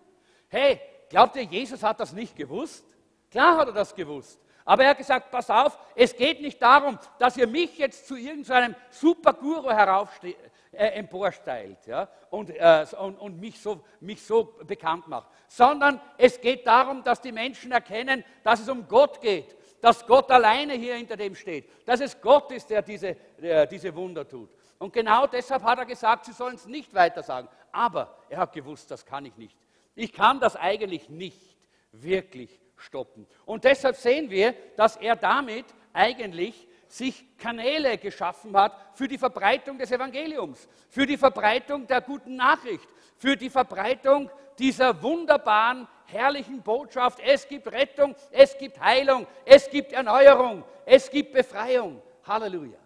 [0.48, 2.84] Hey, glaubt ihr, Jesus hat das nicht gewusst?
[3.30, 4.40] Klar hat er das gewusst.
[4.64, 8.16] Aber er hat gesagt, pass auf, es geht nicht darum, dass ihr mich jetzt zu
[8.16, 10.36] irgendeinem Superguru heraufsteht,
[10.76, 16.40] äh, emporsteilt ja, und, äh, und, und mich, so, mich so bekannt macht, sondern es
[16.40, 20.94] geht darum, dass die Menschen erkennen, dass es um Gott geht, dass Gott alleine hier
[20.94, 24.50] hinter dem steht, dass es Gott ist, der diese, der diese Wunder tut.
[24.78, 27.48] Und genau deshalb hat er gesagt, sie sollen es nicht weiter sagen.
[27.72, 29.56] Aber er hat gewusst, das kann ich nicht.
[29.94, 31.56] Ich kann das eigentlich nicht
[31.92, 33.26] wirklich stoppen.
[33.44, 39.78] Und deshalb sehen wir, dass er damit eigentlich sich Kanäle geschaffen hat für die Verbreitung
[39.78, 47.20] des Evangeliums, für die Verbreitung der guten Nachricht, für die Verbreitung dieser wunderbaren, herrlichen Botschaft.
[47.20, 52.02] Es gibt Rettung, es gibt Heilung, es gibt Erneuerung, es gibt Befreiung.
[52.24, 52.78] Halleluja.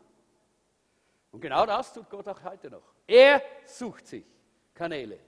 [1.32, 2.82] Und genau das tut Gott auch heute noch.
[3.06, 4.24] Er sucht sich
[4.74, 5.18] Kanäle.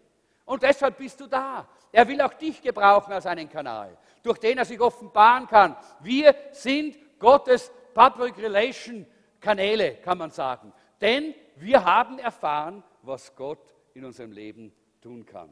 [0.44, 1.66] Und deshalb bist du da.
[1.92, 5.76] Er will auch dich gebrauchen als einen Kanal, durch den er sich offenbaren kann.
[6.00, 9.06] Wir sind Gottes Public Relation
[9.40, 10.72] Kanäle, kann man sagen.
[11.00, 15.50] Denn wir haben erfahren, was Gott in unserem Leben tun kann.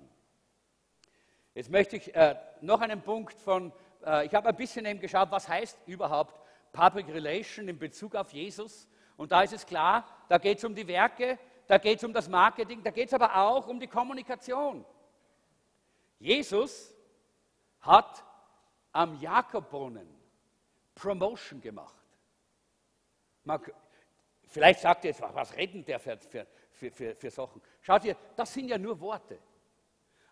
[1.54, 3.72] Jetzt möchte ich äh, noch einen Punkt von,
[4.06, 6.40] äh, ich habe ein bisschen eben geschaut, was heißt überhaupt
[6.72, 8.88] Public Relation in Bezug auf Jesus.
[9.16, 12.12] Und da ist es klar, da geht es um die Werke, da geht es um
[12.12, 14.84] das Marketing, da geht es aber auch um die Kommunikation.
[16.18, 16.94] Jesus
[17.80, 18.24] hat
[18.92, 20.08] am Jakobbrunnen
[20.94, 21.99] Promotion gemacht.
[23.44, 23.60] Man,
[24.46, 26.46] vielleicht sagt ihr jetzt, was redet der für, für,
[26.90, 27.60] für, für Sachen?
[27.80, 29.38] Schaut ihr, das sind ja nur Worte.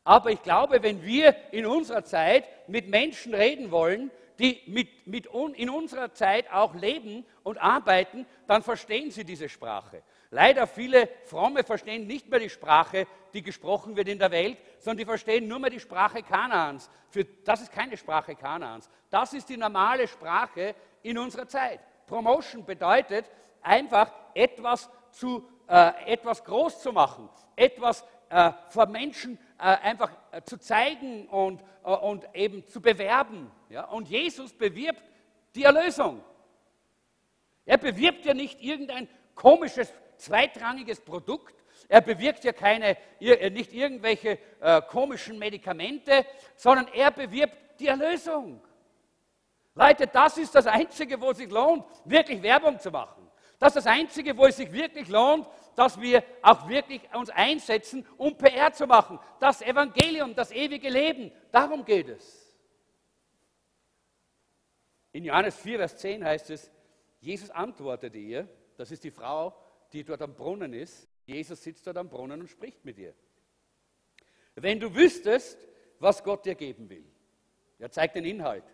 [0.04, 5.26] Aber ich glaube, wenn wir in unserer Zeit mit Menschen reden wollen, die mit, mit
[5.56, 10.02] in unserer Zeit auch leben und arbeiten, dann verstehen sie diese Sprache.
[10.30, 14.98] Leider viele Fromme verstehen nicht mehr die Sprache, die gesprochen wird in der Welt, sondern
[14.98, 16.88] die verstehen nur mehr die Sprache Kanaans.
[17.10, 18.88] Für, das ist keine Sprache Kanaans.
[19.10, 21.80] Das ist die normale Sprache in unserer Zeit.
[22.08, 23.30] Promotion bedeutet
[23.62, 30.42] einfach etwas zu äh, etwas groß zu machen, etwas äh, vor Menschen äh, einfach äh,
[30.42, 33.50] zu zeigen und, äh, und eben zu bewerben.
[33.68, 33.84] Ja?
[33.84, 35.02] Und Jesus bewirbt
[35.54, 36.22] die Erlösung.
[37.64, 41.54] Er bewirbt ja nicht irgendein komisches, zweitrangiges Produkt.
[41.88, 44.38] Er bewirkt ja keine, äh, nicht irgendwelche
[44.88, 48.60] komischen Medikamente, sondern er bewirbt die Erlösung.
[49.78, 53.30] Leute, das ist das Einzige, wo es sich lohnt, wirklich Werbung zu machen.
[53.60, 58.04] Das ist das Einzige, wo es sich wirklich lohnt, dass wir auch wirklich uns einsetzen,
[58.16, 59.20] um PR zu machen.
[59.38, 62.56] Das Evangelium, das ewige Leben, darum geht es.
[65.12, 66.72] In Johannes 4, Vers 10 heißt es,
[67.20, 69.56] Jesus antwortete ihr, das ist die Frau,
[69.92, 71.08] die dort am Brunnen ist.
[71.24, 73.14] Jesus sitzt dort am Brunnen und spricht mit ihr.
[74.56, 75.56] Wenn du wüsstest,
[76.00, 77.04] was Gott dir geben will,
[77.78, 78.64] er zeigt den Inhalt.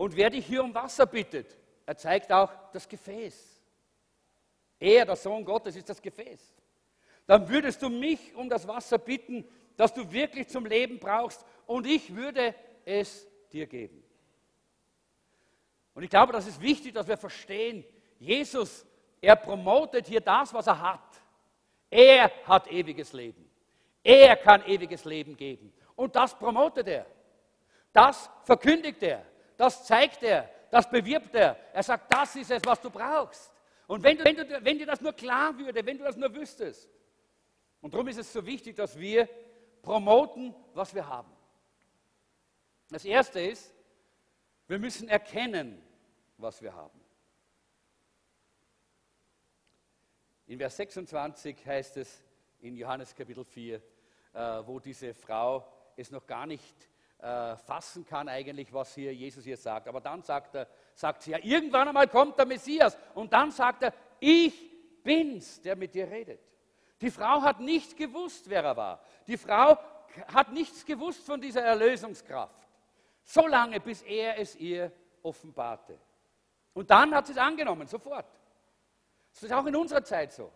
[0.00, 3.60] Und wer dich hier um Wasser bittet, er zeigt auch das Gefäß.
[4.78, 6.40] Er, der Sohn Gottes, ist das Gefäß.
[7.26, 11.86] Dann würdest du mich um das Wasser bitten, das du wirklich zum Leben brauchst, und
[11.86, 12.54] ich würde
[12.86, 14.02] es dir geben.
[15.92, 17.84] Und ich glaube, das ist wichtig, dass wir verstehen,
[18.18, 18.86] Jesus,
[19.20, 21.22] er promotet hier das, was er hat.
[21.90, 23.50] Er hat ewiges Leben.
[24.02, 25.74] Er kann ewiges Leben geben.
[25.94, 27.04] Und das promotet er.
[27.92, 29.26] Das verkündigt er.
[29.60, 30.48] Das zeigt er.
[30.70, 31.54] Das bewirbt er.
[31.74, 33.52] Er sagt, das ist es, was du brauchst.
[33.86, 36.34] Und wenn, du, wenn, du, wenn dir das nur klar würde, wenn du das nur
[36.34, 36.88] wüsstest.
[37.82, 39.28] Und darum ist es so wichtig, dass wir
[39.82, 41.30] promoten, was wir haben.
[42.88, 43.74] Das Erste ist,
[44.66, 45.82] wir müssen erkennen,
[46.38, 46.98] was wir haben.
[50.46, 52.24] In Vers 26 heißt es
[52.60, 53.82] in Johannes Kapitel 4, äh,
[54.64, 56.89] wo diese Frau es noch gar nicht
[57.22, 59.88] äh, fassen kann eigentlich, was hier Jesus hier sagt.
[59.88, 62.96] Aber dann sagt, er, sagt sie, ja, irgendwann einmal kommt der Messias.
[63.14, 66.40] Und dann sagt er, ich bin's, der mit dir redet.
[67.00, 69.02] Die Frau hat nicht gewusst, wer er war.
[69.26, 69.78] Die Frau
[70.32, 72.68] hat nichts gewusst von dieser Erlösungskraft.
[73.22, 75.98] So lange, bis er es ihr offenbarte.
[76.72, 78.26] Und dann hat sie es angenommen, sofort.
[79.32, 80.50] Das ist auch in unserer Zeit so.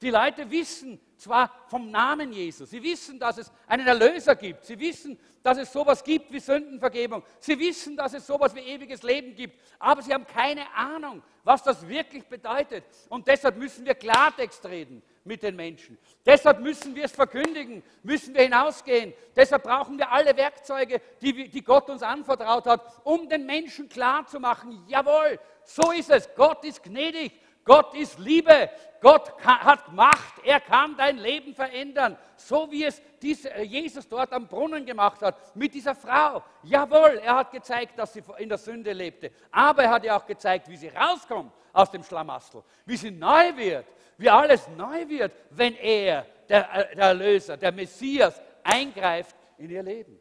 [0.00, 4.78] Die Leute wissen zwar vom Namen Jesus, sie wissen, dass es einen Erlöser gibt, sie
[4.78, 9.34] wissen, dass es sowas gibt wie Sündenvergebung, sie wissen, dass es sowas wie ewiges Leben
[9.34, 12.84] gibt, aber sie haben keine Ahnung, was das wirklich bedeutet.
[13.08, 15.96] Und deshalb müssen wir Klartext reden mit den Menschen.
[16.26, 19.14] Deshalb müssen wir es verkündigen, müssen wir hinausgehen.
[19.34, 24.84] Deshalb brauchen wir alle Werkzeuge, die, die Gott uns anvertraut hat, um den Menschen klarzumachen,
[24.88, 27.32] jawohl, so ist es, Gott ist gnädig
[27.68, 28.70] Gott ist Liebe.
[28.98, 30.42] Gott hat Macht.
[30.42, 32.16] Er kann dein Leben verändern.
[32.34, 33.00] So wie es
[33.44, 36.42] äh, Jesus dort am Brunnen gemacht hat mit dieser Frau.
[36.62, 39.30] Jawohl, er hat gezeigt, dass sie in der Sünde lebte.
[39.50, 42.64] Aber er hat ihr auch gezeigt, wie sie rauskommt aus dem Schlamassel.
[42.86, 43.84] Wie sie neu wird.
[44.16, 50.18] Wie alles neu wird, wenn er, der, äh, Erlöser, der Messias, eingreift in ihr Leben.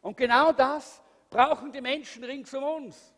[0.00, 3.12] Und genau das brauchen die Menschen rings um uns.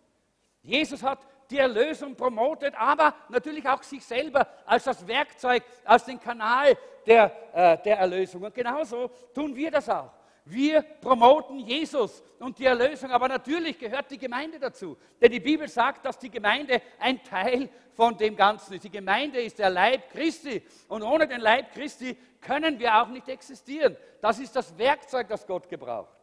[0.63, 6.21] Jesus hat die Erlösung promotet, aber natürlich auch sich selber als das Werkzeug, als den
[6.21, 8.43] Kanal der, äh, der Erlösung.
[8.43, 10.11] Und genauso tun wir das auch.
[10.49, 14.97] Wir promoten Jesus und die Erlösung, aber natürlich gehört die Gemeinde dazu.
[15.21, 18.85] Denn die Bibel sagt, dass die Gemeinde ein Teil von dem Ganzen ist.
[18.85, 23.29] Die Gemeinde ist der Leib Christi und ohne den Leib Christi können wir auch nicht
[23.29, 23.97] existieren.
[24.21, 26.15] Das ist das Werkzeug, das Gott gebraucht.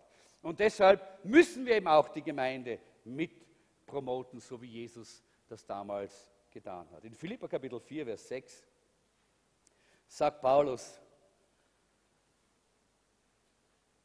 [0.42, 3.43] Und deshalb müssen wir eben auch die Gemeinde mit
[3.94, 7.04] promoten, so wie Jesus das damals getan hat.
[7.06, 8.68] In Philippa Kapitel 4, Vers 6
[10.08, 11.00] sagt Paulus,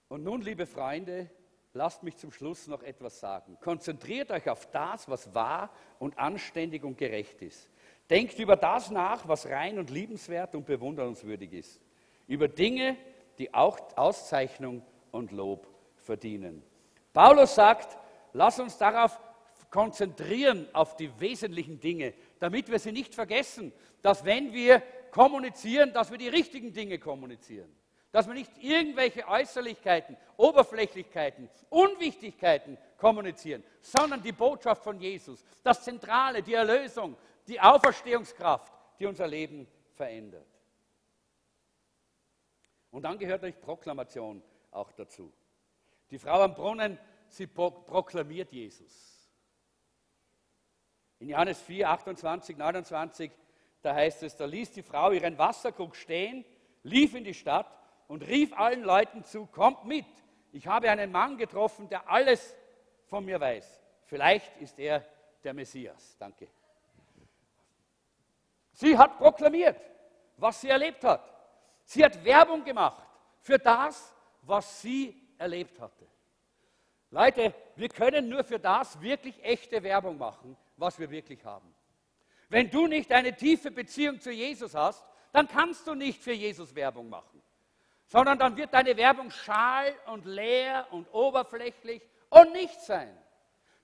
[0.08, 1.30] und nun, liebe Freunde,
[1.72, 3.56] lasst mich zum Schluss noch etwas sagen.
[3.60, 7.70] Konzentriert euch auf das, was wahr und anständig und gerecht ist.
[8.10, 11.80] Denkt über das nach, was rein und liebenswert und bewundernswürdig ist.
[12.26, 12.96] Über Dinge,
[13.38, 16.62] die auch Auszeichnung und Lob verdienen.
[17.14, 17.98] Paulus sagt,
[18.34, 19.18] lass uns darauf
[19.70, 26.10] konzentrieren auf die wesentlichen Dinge, damit wir sie nicht vergessen, dass wenn wir kommunizieren, dass
[26.10, 27.74] wir die richtigen Dinge kommunizieren.
[28.10, 36.42] Dass wir nicht irgendwelche Äußerlichkeiten, Oberflächlichkeiten, Unwichtigkeiten kommunizieren, sondern die Botschaft von Jesus, das Zentrale,
[36.42, 37.16] die Erlösung,
[37.46, 40.46] die Auferstehungskraft, die unser Leben verändert.
[42.90, 45.30] Und dann gehört euch Proklamation auch dazu.
[46.10, 46.98] Die Frau am Brunnen,
[47.28, 49.17] sie proklamiert Jesus.
[51.20, 53.30] In Johannes 4, 28, 29,
[53.82, 56.44] da heißt es, da ließ die Frau ihren Wasserkrug stehen,
[56.82, 57.66] lief in die Stadt
[58.06, 60.06] und rief allen Leuten zu, kommt mit,
[60.52, 62.56] ich habe einen Mann getroffen, der alles
[63.06, 63.80] von mir weiß.
[64.04, 65.04] Vielleicht ist er
[65.42, 66.16] der Messias.
[66.18, 66.48] Danke.
[68.72, 69.76] Sie hat proklamiert,
[70.36, 71.22] was sie erlebt hat.
[71.84, 73.04] Sie hat Werbung gemacht
[73.40, 76.06] für das, was sie erlebt hatte.
[77.10, 81.74] Leute, wir können nur für das wirklich echte Werbung machen, was wir wirklich haben.
[82.48, 86.74] Wenn du nicht eine tiefe Beziehung zu Jesus hast, dann kannst du nicht für Jesus
[86.74, 87.42] Werbung machen,
[88.06, 93.16] sondern dann wird deine Werbung schal und leer und oberflächlich und nichts sein.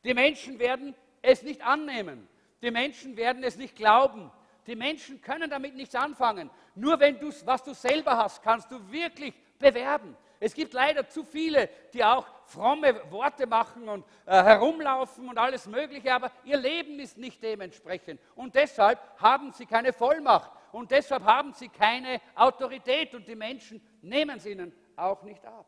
[0.05, 2.29] Die Menschen werden es nicht annehmen.
[2.62, 4.31] Die Menschen werden es nicht glauben.
[4.66, 6.51] Die Menschen können damit nichts anfangen.
[6.75, 10.16] Nur wenn du, was du selber hast, kannst du wirklich bewerben.
[10.45, 15.66] Es gibt leider zu viele, die auch fromme Worte machen und äh, herumlaufen und alles
[15.66, 18.20] Mögliche, aber ihr Leben ist nicht dementsprechend.
[18.34, 23.80] Und deshalb haben sie keine Vollmacht und deshalb haben sie keine Autorität und die Menschen
[24.03, 25.66] nehmen es ihnen auch nicht ab.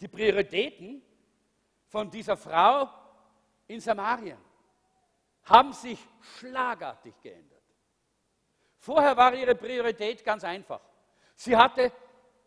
[0.00, 1.02] Die Prioritäten
[1.88, 2.88] von dieser Frau
[3.66, 4.38] in Samarien
[5.42, 5.98] haben sich
[6.38, 7.57] schlagartig geändert.
[8.88, 10.80] Vorher war ihre Priorität ganz einfach.
[11.36, 11.92] Sie hatte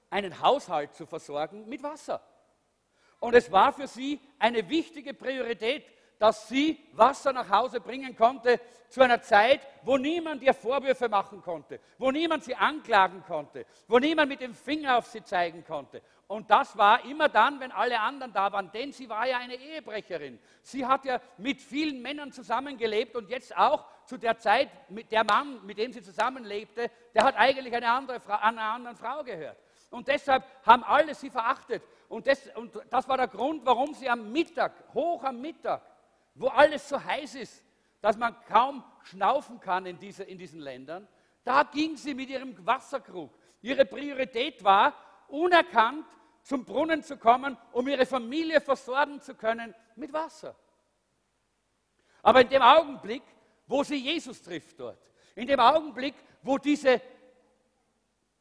[0.09, 2.19] einen Haushalt zu versorgen mit Wasser.
[3.19, 5.85] Und es war für sie eine wichtige Priorität,
[6.17, 11.43] dass sie Wasser nach Hause bringen konnte zu einer Zeit, wo niemand ihr Vorwürfe machen
[11.43, 16.01] konnte, wo niemand sie anklagen konnte, wo niemand mit dem Finger auf sie zeigen konnte.
[16.32, 19.55] Und das war immer dann, wenn alle anderen da waren, denn sie war ja eine
[19.55, 20.39] Ehebrecherin.
[20.61, 25.25] Sie hat ja mit vielen Männern zusammengelebt und jetzt auch zu der Zeit, mit der
[25.25, 29.57] Mann, mit dem sie zusammenlebte, der hat eigentlich eine andere Frau, einer anderen Frau gehört.
[29.89, 31.84] Und deshalb haben alle sie verachtet.
[32.07, 35.82] Und das, und das war der Grund, warum sie am Mittag, hoch am Mittag,
[36.36, 37.61] wo alles so heiß ist,
[37.99, 41.09] dass man kaum schnaufen kann in, diese, in diesen Ländern,
[41.43, 43.38] da ging sie mit ihrem Wasserkrug.
[43.61, 44.93] Ihre Priorität war,
[45.27, 46.05] unerkannt
[46.43, 50.55] zum Brunnen zu kommen, um ihre Familie versorgen zu können mit Wasser.
[52.23, 53.23] Aber in dem Augenblick,
[53.67, 54.99] wo sie Jesus trifft dort,
[55.35, 57.01] in dem Augenblick, wo diese,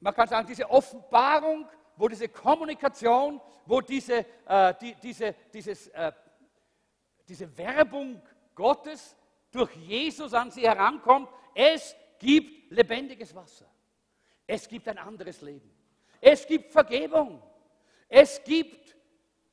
[0.01, 6.13] man kann sagen, diese Offenbarung, wo diese Kommunikation, wo diese, äh, die, diese, dieses, äh,
[7.29, 8.21] diese Werbung
[8.55, 9.17] Gottes
[9.51, 13.67] durch Jesus an sie herankommt, es gibt lebendiges Wasser.
[14.47, 15.71] Es gibt ein anderes Leben.
[16.21, 17.43] Es gibt Vergebung.
[18.13, 18.97] Es gibt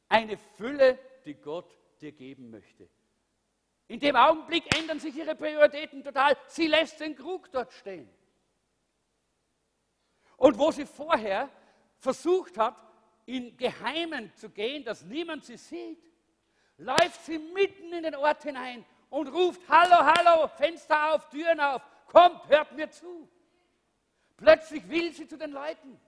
[0.10, 2.90] eine Fülle, die Gott dir geben möchte.
[3.88, 6.36] In dem Augenblick ändern sich ihre Prioritäten total.
[6.48, 8.10] Sie lässt den Krug dort stehen.
[10.38, 11.50] Und wo sie vorher
[12.00, 12.76] versucht hat,
[13.28, 16.04] in Geheimen zu gehen, dass niemand sie sieht,
[16.78, 21.82] läuft sie mitten in den Ort hinein und ruft, hallo, hallo, Fenster auf, Türen auf,
[22.08, 23.30] kommt, hört mir zu.
[24.36, 26.00] Plötzlich will sie zu den Leuten.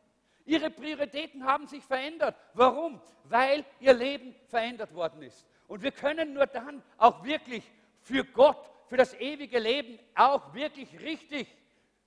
[0.49, 2.35] Ihre Prioritäten haben sich verändert.
[2.55, 2.99] Warum?
[3.25, 5.45] Weil ihr Leben verändert worden ist.
[5.67, 7.63] Und wir können nur dann auch wirklich
[8.01, 11.55] für Gott, für das ewige Leben auch wirklich richtig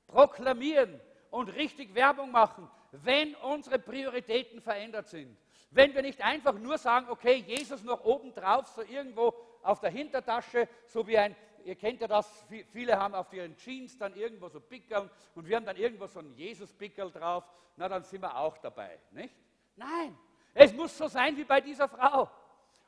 [0.08, 5.36] proklamieren und richtig Werbung machen, wenn unsere Prioritäten verändert sind.
[5.70, 9.32] Wenn wir nicht einfach nur sagen, okay, Jesus noch oben drauf, so irgendwo
[9.62, 13.96] auf der Hintertasche, so wie ein ihr kennt ja das, viele haben auf ihren Jeans
[13.96, 17.44] dann irgendwo so Pickel und wir haben dann irgendwo so einen Jesus-Pickel drauf,
[17.76, 19.34] na dann sind wir auch dabei, nicht?
[19.76, 20.16] Nein,
[20.54, 22.30] es muss so sein wie bei dieser Frau.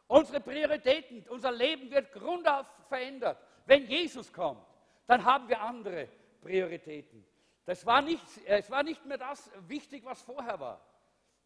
[0.07, 3.39] Unsere Prioritäten, unser Leben wird grundauf verändert.
[3.65, 4.67] Wenn Jesus kommt,
[5.07, 6.09] dann haben wir andere
[6.43, 7.25] Prioritäten.
[7.65, 10.81] Das war nicht, es war nicht mehr das wichtig, was vorher war.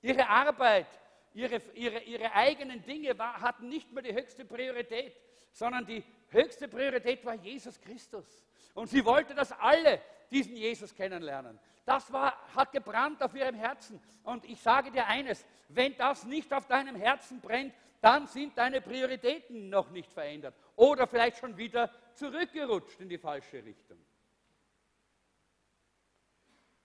[0.03, 0.89] Ihre Arbeit,
[1.33, 5.17] ihre, ihre, ihre eigenen Dinge war, hatten nicht mehr die höchste Priorität,
[5.53, 8.45] sondern die höchste Priorität war Jesus Christus.
[8.75, 11.59] Und sie wollte, dass alle diesen Jesus kennenlernen.
[11.85, 14.01] Das war, hat gebrannt auf ihrem Herzen.
[14.23, 18.81] Und ich sage dir eines, wenn das nicht auf deinem Herzen brennt, dann sind deine
[18.81, 23.99] Prioritäten noch nicht verändert oder vielleicht schon wieder zurückgerutscht in die falsche Richtung.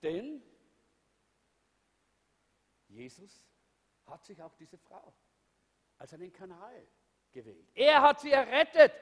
[0.01, 0.41] Denn
[2.87, 3.45] Jesus
[4.05, 5.13] hat sich auch diese Frau
[5.97, 6.87] als einen Kanal
[7.33, 7.67] gewählt.
[7.73, 8.93] Er hat sie errettet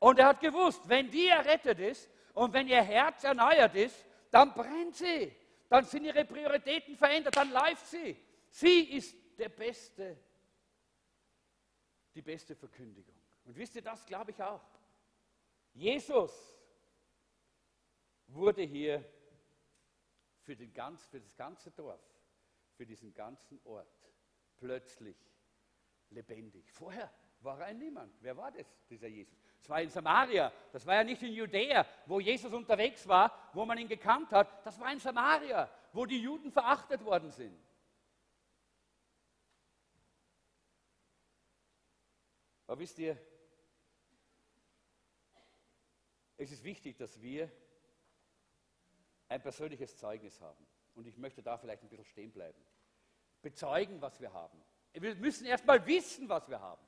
[0.00, 4.52] und er hat gewusst, wenn die errettet ist und wenn ihr Herz erneuert ist, dann
[4.52, 5.34] brennt sie.
[5.68, 8.16] Dann sind ihre Prioritäten verändert, dann läuft sie.
[8.50, 10.16] Sie ist der beste,
[12.14, 13.14] die beste Verkündigung.
[13.44, 14.62] Und wisst ihr, das glaube ich auch.
[15.72, 16.58] Jesus
[18.28, 19.04] wurde hier
[20.42, 22.00] für, den ganz, für das ganze Dorf,
[22.76, 23.88] für diesen ganzen Ort
[24.56, 25.16] plötzlich
[26.10, 26.70] lebendig.
[26.70, 27.12] Vorher
[27.44, 28.14] war ein Niemand.
[28.20, 29.38] Wer war das, dieser Jesus?
[29.60, 33.64] Das war in Samaria, das war ja nicht in Judäa, wo Jesus unterwegs war, wo
[33.64, 34.64] man ihn gekannt hat.
[34.66, 37.58] Das war in Samaria, wo die Juden verachtet worden sind.
[42.66, 43.18] Aber wisst ihr,
[46.36, 47.50] es ist wichtig, dass wir
[49.28, 50.66] ein persönliches Zeugnis haben.
[50.94, 52.62] Und ich möchte da vielleicht ein bisschen stehen bleiben.
[53.42, 54.62] Bezeugen, was wir haben.
[54.92, 56.83] Wir müssen erstmal wissen, was wir haben.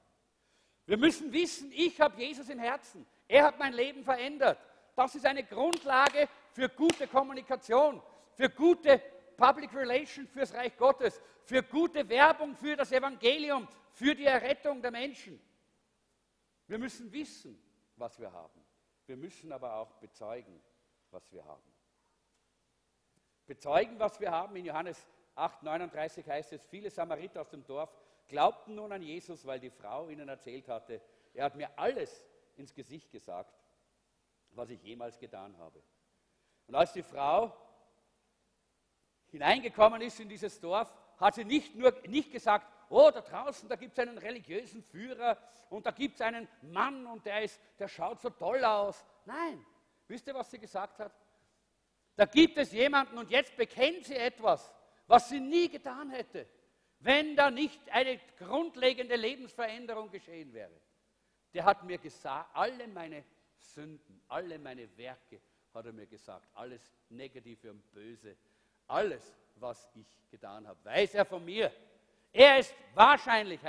[0.87, 3.05] Wir müssen wissen, ich habe Jesus im Herzen.
[3.27, 4.59] Er hat mein Leben verändert.
[4.95, 8.01] Das ist eine Grundlage für gute Kommunikation,
[8.35, 9.03] für gute
[9.37, 14.91] Public Relations fürs Reich Gottes, für gute Werbung für das Evangelium, für die Errettung der
[14.91, 15.41] Menschen.
[16.67, 17.61] Wir müssen wissen,
[17.97, 18.65] was wir haben.
[19.07, 20.61] Wir müssen aber auch bezeugen,
[21.11, 21.73] was wir haben.
[23.47, 24.57] Bezeugen, was wir haben.
[24.57, 27.93] In Johannes 8, 39 heißt es, viele Samariter aus dem Dorf
[28.29, 31.01] glaubten nun an Jesus, weil die Frau ihnen erzählt hatte,
[31.35, 32.25] er hat mir alles
[32.57, 33.55] ins Gesicht gesagt,
[34.51, 35.83] was ich jemals getan habe.
[36.67, 37.55] Und als die Frau
[39.29, 43.77] hineingekommen ist in dieses Dorf, hat sie nicht nur nicht gesagt, oh, da draußen, da
[43.77, 45.39] gibt es einen religiösen Führer
[45.71, 49.05] und da gibt es einen Mann und der, ist, der schaut so toll aus.
[49.25, 49.65] Nein,
[50.09, 51.13] wisst ihr, was sie gesagt hat?
[52.17, 54.73] Da gibt es jemanden und jetzt bekennt sie etwas,
[55.07, 56.49] was sie nie getan hätte,
[57.01, 60.81] wenn da nicht eine grundlegende Lebensveränderung geschehen wäre.
[61.53, 63.25] Der hat mir gesagt, alle meine
[63.59, 65.41] Sünden, alle meine Werke,
[65.73, 68.37] hat er mir gesagt, alles Negative und Böse,
[68.87, 71.71] alles, was ich getan habe, weiß er von mir.
[72.33, 73.61] Er ist wahrscheinlich,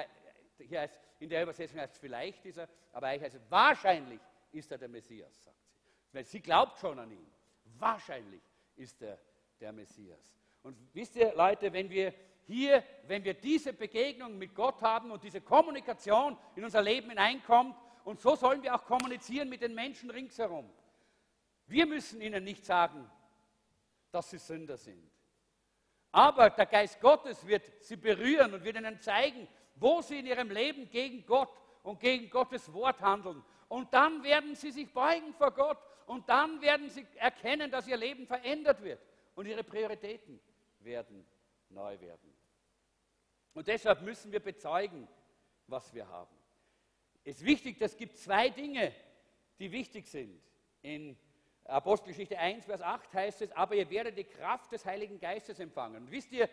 [0.57, 4.19] hier heißt, in der Übersetzung heißt es vielleicht ist er, aber eigentlich heißt wahrscheinlich
[4.51, 5.73] ist er der Messias, sagt sie.
[6.11, 7.32] Weil sie glaubt schon an ihn.
[7.78, 8.41] Wahrscheinlich
[8.75, 9.19] ist er
[9.59, 10.36] der Messias.
[10.63, 12.13] Und wisst ihr, Leute, wenn wir
[12.47, 17.75] hier, wenn wir diese Begegnung mit Gott haben und diese Kommunikation in unser Leben hineinkommt,
[18.05, 20.69] und so sollen wir auch kommunizieren mit den Menschen ringsherum.
[21.65, 23.11] Wir müssen ihnen nicht sagen,
[24.11, 25.11] dass sie Sünder sind.
[26.13, 29.45] Aber der Geist Gottes wird sie berühren und wird ihnen zeigen,
[29.75, 31.51] wo sie in ihrem Leben gegen Gott
[31.83, 33.43] und gegen Gottes Wort handeln.
[33.67, 37.97] Und dann werden sie sich beugen vor Gott und dann werden sie erkennen, dass ihr
[37.97, 39.01] Leben verändert wird
[39.35, 40.39] und ihre Prioritäten
[40.79, 41.27] werden
[41.69, 42.36] neu werden.
[43.57, 45.07] Und deshalb müssen wir bezeugen,
[45.65, 46.37] was wir haben.
[47.23, 48.93] Es ist wichtig, es gibt zwei Dinge,
[49.57, 50.39] die wichtig sind
[50.83, 51.17] in
[51.63, 56.03] Apostelgeschichte 1, Vers 8 heißt es, aber ihr werdet die Kraft des Heiligen Geistes empfangen.
[56.03, 56.47] Und wisst ihr,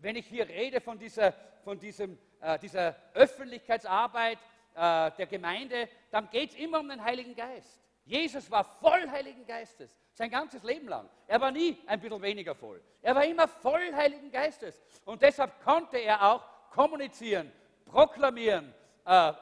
[0.00, 1.32] wenn ich hier rede von dieser,
[1.64, 4.36] von diesem, äh, dieser Öffentlichkeitsarbeit
[4.74, 7.80] äh, der Gemeinde, dann geht es immer um den Heiligen Geist.
[8.04, 11.08] Jesus war voll Heiligen Geistes, sein ganzes Leben lang.
[11.26, 12.82] Er war nie ein bisschen weniger voll.
[13.00, 14.78] Er war immer voll Heiligen Geistes.
[15.06, 17.50] Und deshalb konnte er auch kommunizieren,
[17.86, 18.74] proklamieren,
[19.06, 19.32] äh,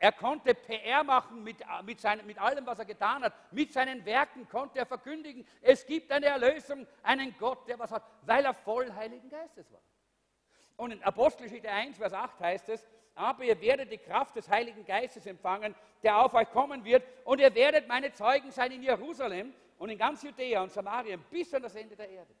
[0.00, 3.32] er konnte PR machen mit, mit, seinem, mit allem, was er getan hat.
[3.50, 8.04] Mit seinen Werken konnte er verkündigen, es gibt eine Erlösung, einen Gott, der was hat,
[8.22, 9.82] weil er voll Heiligen Geistes war.
[10.76, 12.86] Und in Apostelgeschichte 1, Vers 8 heißt es,
[13.16, 15.74] aber ihr werdet die Kraft des Heiligen Geistes empfangen,
[16.04, 19.98] der auf euch kommen wird, und ihr werdet meine Zeugen sein in Jerusalem und in
[19.98, 22.34] ganz Judäa und Samarien bis an das Ende der Erde.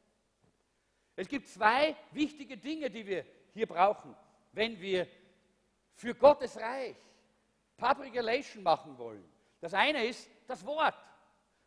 [1.16, 4.14] Es gibt zwei wichtige Dinge, die wir hier brauchen,
[4.52, 5.06] wenn wir
[5.94, 6.96] für Gottes Reich
[7.76, 9.24] Public Relation machen wollen.
[9.60, 10.94] Das eine ist das Wort.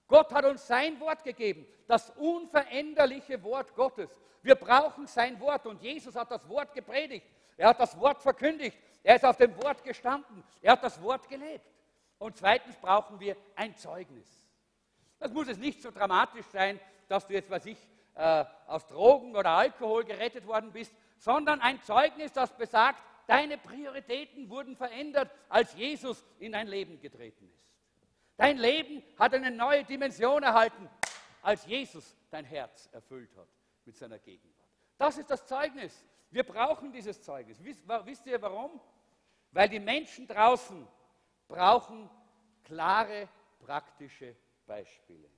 [0.08, 4.10] Gott hat uns sein Wort gegeben, das unveränderliche Wort Gottes.
[4.42, 7.26] Wir brauchen sein Wort und Jesus hat das Wort gepredigt.
[7.58, 8.78] Er hat das Wort verkündigt.
[9.04, 10.44] Er ist auf dem Wort gestanden.
[10.62, 11.66] Er hat das Wort gelebt.
[12.18, 14.41] Und zweitens brauchen wir ein Zeugnis.
[15.22, 17.78] Das muss es nicht so dramatisch sein, dass du jetzt, was ich,
[18.16, 23.02] äh, aus Drogen oder Alkohol gerettet worden bist, sondern ein Zeugnis, das besagt,
[23.32, 27.66] Deine Prioritäten wurden verändert, als Jesus in dein Leben getreten ist.
[28.36, 30.90] Dein Leben hat eine neue Dimension erhalten,
[31.42, 33.48] als Jesus dein Herz erfüllt hat
[33.86, 34.68] mit seiner Gegenwart.
[34.98, 36.06] Das ist das Zeugnis.
[36.30, 37.58] Wir brauchen dieses Zeugnis.
[37.64, 38.82] Wisst ihr warum?
[39.52, 40.86] Weil die Menschen draußen
[41.48, 42.10] brauchen
[42.66, 44.36] klare, praktische
[44.72, 45.30] Beispiele.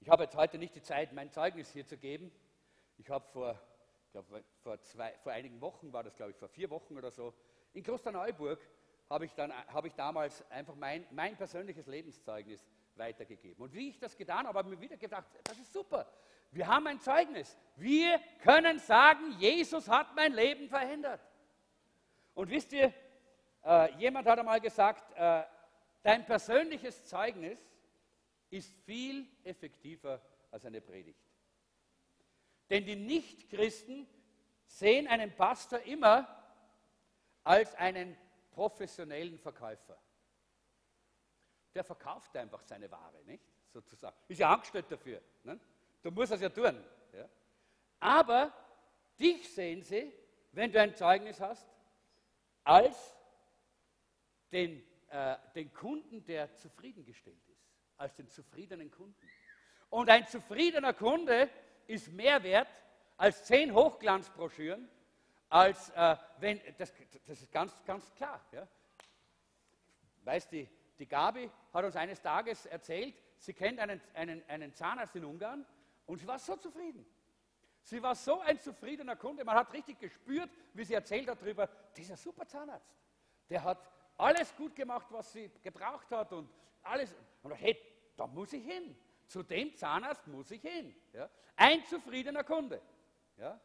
[0.00, 2.32] Ich habe jetzt heute nicht die Zeit, mein Zeugnis hier zu geben.
[2.96, 3.60] Ich habe vor
[4.06, 7.12] ich glaube, vor, zwei, vor einigen Wochen war das, glaube ich, vor vier Wochen oder
[7.12, 7.32] so,
[7.74, 8.58] in Klosterneuburg
[9.08, 12.66] habe ich, dann, habe ich damals einfach mein, mein persönliches Lebenszeugnis
[12.96, 13.62] weitergegeben.
[13.62, 16.12] Und wie ich das getan habe, habe ich mir wieder gedacht, das ist super.
[16.50, 17.56] Wir haben ein Zeugnis.
[17.76, 21.20] Wir können sagen, Jesus hat mein Leben verändert.
[22.34, 22.92] Und wisst ihr,
[23.64, 25.44] äh, jemand hat einmal gesagt, äh,
[26.02, 27.58] dein persönliches Zeugnis
[28.50, 30.20] ist viel effektiver
[30.50, 31.20] als eine Predigt.
[32.68, 34.06] Denn die Nichtchristen
[34.66, 36.28] sehen einen Pastor immer
[37.42, 38.16] als einen
[38.50, 39.98] professionellen Verkäufer.
[41.74, 43.44] Der verkauft einfach seine Ware, nicht?
[43.72, 44.16] Sozusagen.
[44.28, 45.20] Ist ja angestellt dafür.
[45.44, 45.58] Ne?
[46.02, 46.84] Du musst das ja tun.
[47.12, 47.28] Ja?
[48.00, 48.52] Aber
[49.18, 50.12] dich sehen sie,
[50.52, 51.68] wenn du ein Zeugnis hast,
[52.64, 53.14] als
[54.50, 59.16] den äh, den Kunden, der zufriedengestellt ist, als den zufriedenen Kunden.
[59.90, 61.50] Und ein zufriedener Kunde
[61.86, 62.68] ist mehr wert
[63.16, 64.88] als zehn Hochglanzbroschüren,
[65.48, 66.92] als äh, wenn, das,
[67.26, 68.40] das, ist ganz, ganz klar.
[68.52, 68.66] Ja.
[70.22, 75.16] Weißt die, die Gabi hat uns eines Tages erzählt, sie kennt einen, einen, einen Zahnarzt
[75.16, 75.66] in Ungarn
[76.06, 77.04] und sie war so zufrieden.
[77.82, 81.68] Sie war so ein zufriedener Kunde, man hat richtig gespürt, wie sie erzählt hat darüber,
[81.96, 82.94] dieser super Zahnarzt,
[83.48, 83.90] der hat
[84.20, 86.50] alles gut gemacht, was sie gebraucht hat und
[86.82, 87.14] alles.
[87.42, 87.76] Und hey,
[88.16, 88.96] da muss ich hin.
[89.26, 90.94] Zu dem Zahnarzt muss ich hin.
[91.12, 91.28] Ja?
[91.56, 92.80] Ein zufriedener Kunde.
[93.36, 93.60] Ja?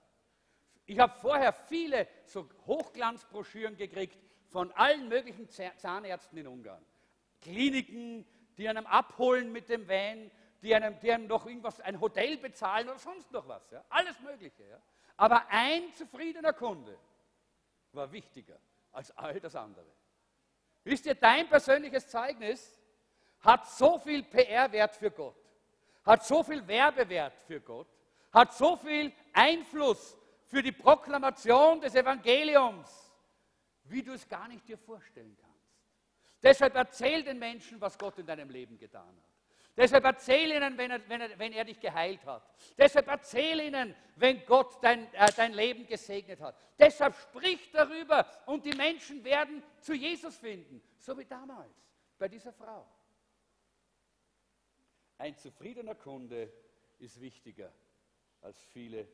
[0.85, 4.17] Ich habe vorher viele so Hochglanzbroschüren gekriegt
[4.49, 6.85] von allen möglichen Zahnärzten in Ungarn.
[7.41, 8.25] Kliniken,
[8.57, 10.29] die einem abholen mit dem Van,
[10.61, 13.69] die einem, die einem noch irgendwas, ein Hotel bezahlen oder sonst noch was.
[13.71, 13.83] Ja?
[13.89, 14.63] Alles Mögliche.
[14.63, 14.79] Ja?
[15.17, 16.97] Aber ein zufriedener Kunde
[17.91, 18.59] war wichtiger
[18.91, 19.85] als all das andere.
[20.85, 22.79] Wisst ihr, dein persönliches Zeugnis
[23.41, 25.35] hat so viel PR-Wert für Gott,
[26.05, 27.87] hat so viel Werbewert für Gott,
[28.31, 30.15] hat so viel Einfluss
[30.45, 33.11] für die Proklamation des Evangeliums,
[33.85, 35.55] wie du es gar nicht dir vorstellen kannst.
[36.43, 39.34] Deshalb erzähl den Menschen, was Gott in deinem Leben getan hat.
[39.77, 42.49] Deshalb erzähl ihnen, wenn er, wenn, er, wenn er dich geheilt hat.
[42.77, 46.55] Deshalb erzähl ihnen, wenn Gott dein, äh, dein Leben gesegnet hat.
[46.79, 51.73] Deshalb sprich darüber und die Menschen werden zu Jesus finden, so wie damals
[52.17, 52.87] bei dieser Frau.
[55.17, 56.51] Ein zufriedener Kunde
[56.99, 57.73] ist wichtiger
[58.41, 59.07] als viele,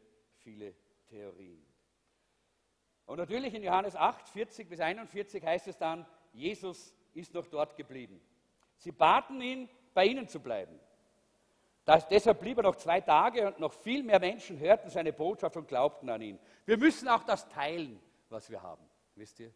[0.43, 0.75] viele
[1.07, 1.65] Theorien.
[3.05, 7.75] Und natürlich in Johannes 8, 40 bis 41 heißt es dann, Jesus ist noch dort
[7.75, 8.21] geblieben.
[8.77, 10.79] Sie baten ihn, bei ihnen zu bleiben.
[11.85, 15.57] Das, deshalb blieb er noch zwei Tage und noch viel mehr Menschen hörten seine Botschaft
[15.57, 16.39] und glaubten an ihn.
[16.65, 18.83] Wir müssen auch das teilen, was wir haben,
[19.15, 19.51] wisst ihr?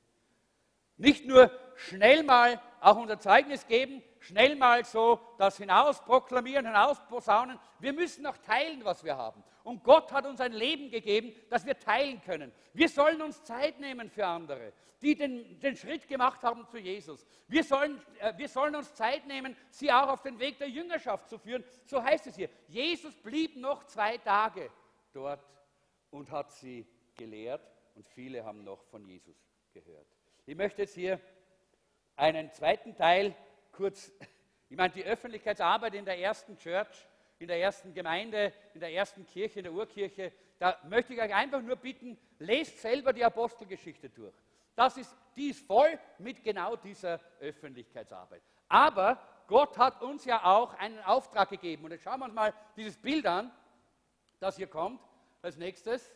[0.97, 6.99] Nicht nur schnell mal auch unser Zeugnis geben, schnell mal so das hinaus proklamieren, hinaus
[7.07, 7.59] posaunen.
[7.79, 9.43] Wir müssen auch teilen, was wir haben.
[9.63, 12.51] Und Gott hat uns ein Leben gegeben, das wir teilen können.
[12.73, 17.25] Wir sollen uns Zeit nehmen für andere, die den, den Schritt gemacht haben zu Jesus.
[17.47, 21.27] Wir sollen, äh, wir sollen uns Zeit nehmen, sie auch auf den Weg der Jüngerschaft
[21.27, 21.63] zu führen.
[21.85, 22.49] So heißt es hier.
[22.67, 24.69] Jesus blieb noch zwei Tage
[25.13, 25.43] dort
[26.11, 29.35] und hat sie gelehrt und viele haben noch von Jesus
[29.73, 30.14] gehört.
[30.47, 31.19] Ich möchte jetzt hier
[32.15, 33.35] einen zweiten Teil
[33.71, 34.11] kurz,
[34.69, 37.07] ich meine, die Öffentlichkeitsarbeit in der ersten Church,
[37.39, 41.33] in der ersten Gemeinde, in der ersten Kirche, in der Urkirche, da möchte ich euch
[41.33, 44.35] einfach nur bitten, lest selber die Apostelgeschichte durch.
[44.75, 48.43] Das ist, die ist voll mit genau dieser Öffentlichkeitsarbeit.
[48.67, 51.85] Aber Gott hat uns ja auch einen Auftrag gegeben.
[51.85, 53.51] Und jetzt schauen wir uns mal dieses Bild an,
[54.39, 55.01] das hier kommt
[55.41, 56.11] als nächstes.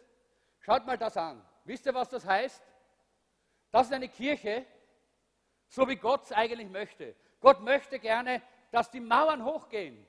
[0.59, 1.43] Schaut mal das an.
[1.65, 2.61] Wisst ihr, was das heißt?
[3.71, 4.65] Das ist eine Kirche,
[5.67, 7.15] so wie Gott es eigentlich möchte.
[7.39, 8.41] Gott möchte gerne,
[8.71, 10.05] dass die Mauern hochgehen.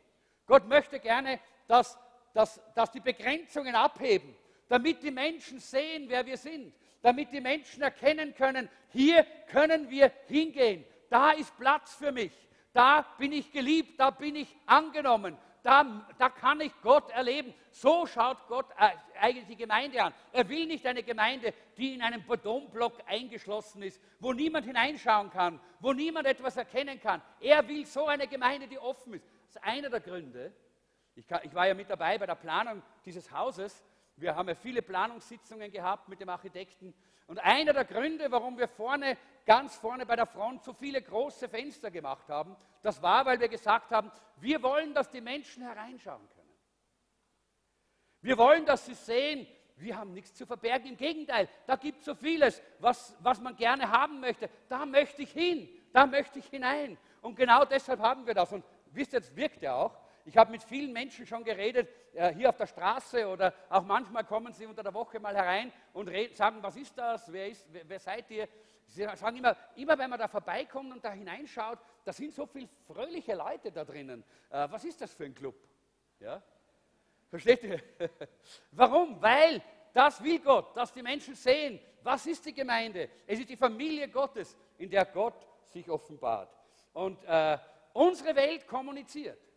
[0.47, 1.39] Gott möchte gerne,
[1.69, 1.99] dass,
[2.35, 4.35] dass, dass die Begrenzungen abheben,
[4.69, 10.13] damit die Menschen sehen, wer wir sind, damit die Menschen erkennen können, hier können wir
[10.27, 12.33] hingehen, da ist Platz für mich,
[12.73, 17.53] da bin ich geliebt, da bin ich angenommen, da, da kann ich Gott erleben.
[17.71, 18.91] So schaut Gott äh,
[19.21, 20.15] eigentlich die Gemeinde an.
[20.33, 25.61] Er will nicht eine Gemeinde, die in einem Betonblock eingeschlossen ist, wo niemand hineinschauen kann,
[25.81, 27.23] wo niemand etwas erkennen kann.
[27.41, 29.27] Er will so eine Gemeinde, die offen ist.
[29.47, 30.53] Das ist einer der Gründe.
[31.15, 33.85] Ich, kann, ich war ja mit dabei bei der Planung dieses Hauses.
[34.21, 36.95] Wir haben ja viele Planungssitzungen gehabt mit dem Architekten.
[37.27, 39.17] Und einer der Gründe, warum wir vorne,
[39.47, 43.49] ganz vorne bei der Front so viele große Fenster gemacht haben, das war, weil wir
[43.49, 46.41] gesagt haben, wir wollen, dass die Menschen hereinschauen können.
[48.21, 49.47] Wir wollen, dass sie sehen,
[49.77, 50.89] wir haben nichts zu verbergen.
[50.89, 54.51] Im Gegenteil, da gibt es so vieles, was, was man gerne haben möchte.
[54.69, 56.99] Da möchte ich hin, da möchte ich hinein.
[57.23, 58.53] Und genau deshalb haben wir das.
[58.53, 59.97] Und wisst ihr, es wirkt ja auch.
[60.31, 64.23] Ich habe mit vielen Menschen schon geredet, äh, hier auf der Straße oder auch manchmal
[64.23, 67.83] kommen sie unter der Woche mal herein und sagen, was ist das, wer, ist, wer,
[67.89, 68.49] wer seid ihr?
[68.87, 72.69] Sie sagen immer, immer wenn man da vorbeikommt und da hineinschaut, da sind so viele
[72.87, 74.23] fröhliche Leute da drinnen.
[74.51, 75.57] Äh, was ist das für ein Club?
[76.21, 76.41] Ja?
[77.29, 77.83] Versteht ihr?
[78.71, 79.21] Warum?
[79.21, 79.61] Weil
[79.93, 83.11] das will Gott, dass die Menschen sehen, was ist die Gemeinde?
[83.27, 86.57] Es ist die Familie Gottes, in der Gott sich offenbart.
[86.93, 87.59] Und äh,
[87.95, 89.50] unsere Welt kommuniziert.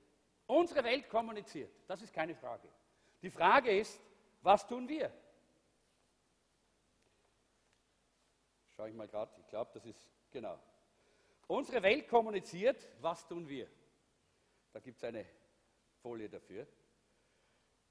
[0.48, 2.68] Unsere Welt kommuniziert, das ist keine Frage.
[3.22, 4.02] Die Frage ist,
[4.41, 5.12] was tun wir?
[8.76, 10.60] Schaue ich mal gerade, ich glaube, das ist genau.
[11.48, 13.70] Unsere Welt kommuniziert, was tun wir?
[14.74, 15.26] Da gibt es eine
[16.02, 16.68] Folie dafür.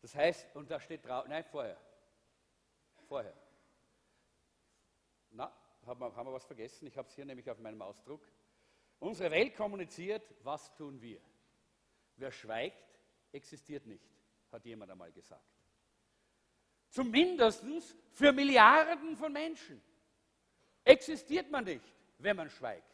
[0.00, 1.78] Das heißt, und da steht drauf, nein, vorher.
[3.07, 3.34] Vorher.
[5.30, 5.53] Na,
[5.86, 6.86] haben wir, haben wir was vergessen?
[6.86, 8.26] Ich habe es hier nämlich auf meinem Ausdruck.
[8.98, 11.20] Unsere Welt kommuniziert, was tun wir?
[12.16, 12.98] Wer schweigt,
[13.32, 14.04] existiert nicht,
[14.50, 15.42] hat jemand einmal gesagt.
[16.88, 17.64] Zumindest
[18.12, 19.82] für Milliarden von Menschen
[20.84, 22.86] existiert man nicht, wenn man schweigt.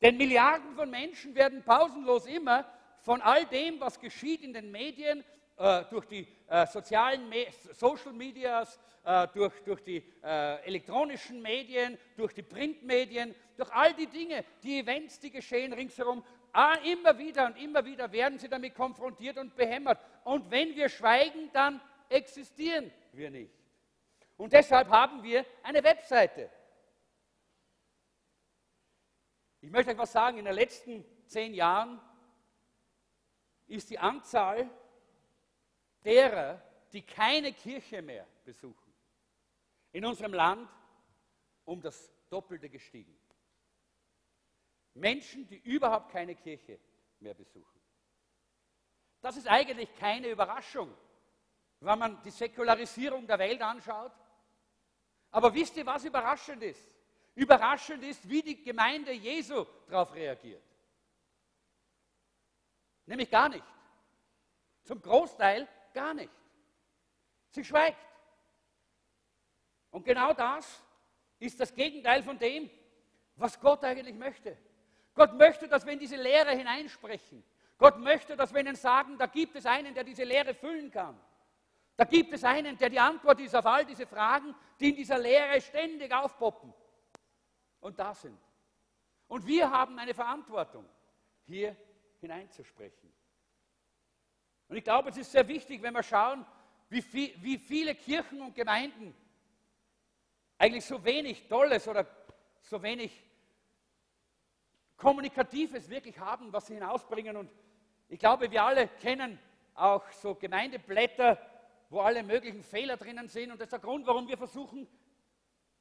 [0.00, 2.70] Denn Milliarden von Menschen werden pausenlos immer
[3.00, 5.24] von all dem, was geschieht in den Medien,
[5.56, 12.32] äh, durch die äh, sozialen Me Social Medias, äh, durch, durch die elektronischen Medien, durch
[12.32, 16.24] die Printmedien, durch all die Dinge, die Events, die geschehen ringsherum,
[16.54, 20.00] ah, immer wieder und immer wieder werden sie damit konfrontiert und behämmert.
[20.24, 23.52] Und wenn wir schweigen, dann existieren wir nicht.
[24.36, 26.50] Und deshalb haben wir eine Webseite.
[29.60, 32.00] Ich möchte euch was sagen, in den letzten zehn Jahren
[33.66, 34.68] ist die Anzahl
[36.04, 36.60] derer,
[36.92, 38.92] die keine Kirche mehr besuchen,
[39.92, 40.68] in unserem Land
[41.64, 43.16] um das Doppelte gestiegen.
[44.94, 46.78] Menschen, die überhaupt keine Kirche
[47.20, 47.80] mehr besuchen.
[49.20, 50.94] Das ist eigentlich keine Überraschung,
[51.80, 54.12] wenn man die Säkularisierung der Welt anschaut.
[55.30, 56.86] Aber wisst ihr, was überraschend ist?
[57.34, 60.62] Überraschend ist, wie die Gemeinde Jesu darauf reagiert.
[63.06, 63.64] Nämlich gar nicht.
[64.84, 66.32] Zum Großteil gar nicht.
[67.50, 67.98] Sie schweigt.
[69.90, 70.82] Und genau das
[71.38, 72.70] ist das Gegenteil von dem,
[73.36, 74.56] was Gott eigentlich möchte.
[75.14, 77.44] Gott möchte, dass wir in diese Lehre hineinsprechen.
[77.78, 81.18] Gott möchte, dass wir ihnen sagen, da gibt es einen, der diese Lehre füllen kann.
[81.96, 85.18] Da gibt es einen, der die Antwort ist auf all diese Fragen, die in dieser
[85.18, 86.72] Lehre ständig aufpoppen
[87.80, 88.38] und da sind.
[89.28, 90.84] Und wir haben eine Verantwortung,
[91.46, 91.76] hier
[92.20, 93.12] hineinzusprechen.
[94.68, 96.44] Und ich glaube, es ist sehr wichtig, wenn wir schauen,
[96.88, 99.14] wie, viel, wie viele Kirchen und Gemeinden
[100.58, 102.06] eigentlich so wenig Tolles oder
[102.62, 103.22] so wenig
[105.04, 107.36] Kommunikatives wirklich haben, was sie hinausbringen.
[107.36, 107.50] Und
[108.08, 109.38] ich glaube, wir alle kennen
[109.74, 111.38] auch so Gemeindeblätter,
[111.90, 113.50] wo alle möglichen Fehler drinnen sind.
[113.52, 114.88] Und das ist der Grund, warum wir versuchen,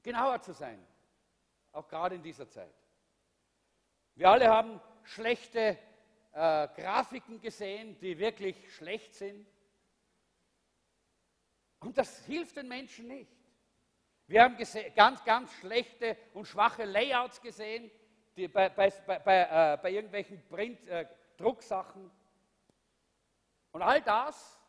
[0.01, 0.85] genauer zu sein.
[1.71, 2.75] Auch gerade in dieser Zeit.
[4.15, 5.77] Wir alle haben schlechte
[6.33, 9.47] äh, Grafiken gesehen, die wirklich schlecht sind.
[11.79, 13.31] Und das hilft den Menschen nicht.
[14.27, 14.57] Wir haben
[14.95, 17.89] ganz, ganz schlechte und schwache Layouts gesehen
[18.35, 22.05] die, bei, bei, bei, äh, bei, irgendwelchen Print-Drucksachen.
[22.05, 22.09] Äh,
[23.71, 24.59] und all das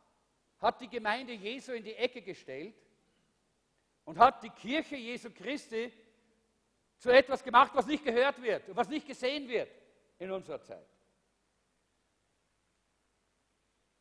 [0.59, 2.75] hat die Gemeinde Jesu in die Ecke gestellt
[4.05, 5.93] und hat die Kirche Jesu Christi
[6.99, 9.71] zu etwas gemacht, was nicht gehört wird, was nicht gesehen wird
[10.19, 10.87] in unserer Zeit.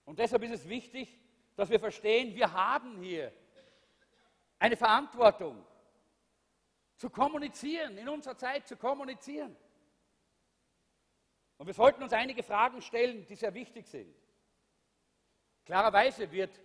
[0.06, 1.20] Und deshalb ist es wichtig,
[1.56, 3.32] dass wir verstehen, wir haben hier
[4.60, 5.66] eine Verantwortung
[6.98, 9.56] zu kommunizieren, in unserer Zeit zu kommunizieren.
[11.58, 14.14] Und wir sollten uns einige Fragen stellen, die sehr wichtig sind.
[15.66, 16.60] Klarerweise wird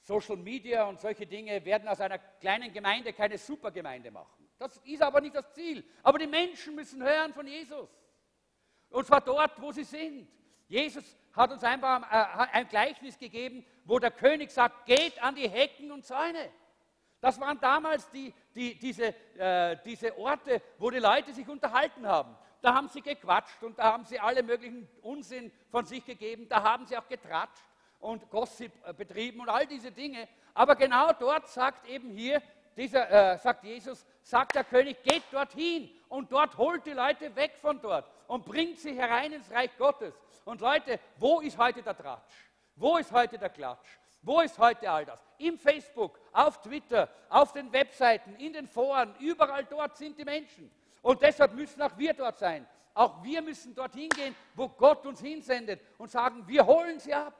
[0.00, 4.48] Social Media und solche Dinge werden aus einer kleinen Gemeinde keine Supergemeinde machen.
[4.58, 5.84] Das ist aber nicht das Ziel.
[6.02, 7.88] Aber die Menschen müssen hören von Jesus.
[8.90, 10.28] Und zwar dort, wo sie sind.
[10.68, 15.48] Jesus hat uns einfach äh, ein Gleichnis gegeben, wo der König sagt, geht an die
[15.48, 16.50] Hecken und Zäune.
[17.24, 22.36] Das waren damals die, die, diese, äh, diese Orte, wo die Leute sich unterhalten haben.
[22.60, 26.46] Da haben sie gequatscht und da haben sie alle möglichen Unsinn von sich gegeben.
[26.50, 27.64] Da haben sie auch getratscht
[27.98, 30.28] und Gossip äh, betrieben und all diese Dinge.
[30.52, 32.42] Aber genau dort sagt eben hier,
[32.76, 37.56] dieser, äh, sagt Jesus, sagt der König, geht dorthin und dort holt die Leute weg
[37.56, 40.12] von dort und bringt sie herein ins Reich Gottes.
[40.44, 42.34] Und Leute, wo ist heute der Tratsch?
[42.76, 44.03] Wo ist heute der Klatsch?
[44.24, 45.20] Wo ist heute all das?
[45.38, 50.70] Im Facebook, auf Twitter, auf den Webseiten, in den Foren, überall dort sind die Menschen.
[51.02, 52.66] Und deshalb müssen auch wir dort sein.
[52.94, 57.34] Auch wir müssen dorthin gehen, wo Gott uns hinsendet und sagen, wir holen sie ab.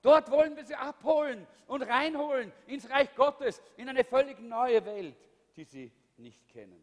[0.00, 5.16] Dort wollen wir sie abholen und reinholen ins Reich Gottes, in eine völlig neue Welt,
[5.56, 6.80] die sie nicht kennen.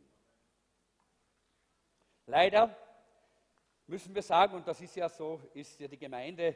[2.28, 2.76] Leider
[3.88, 6.56] müssen wir sagen, und das ist ja so, ist ja die Gemeinde,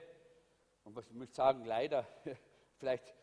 [0.84, 2.06] und was ich möchte sagen, leider,
[2.82, 3.14] vielleicht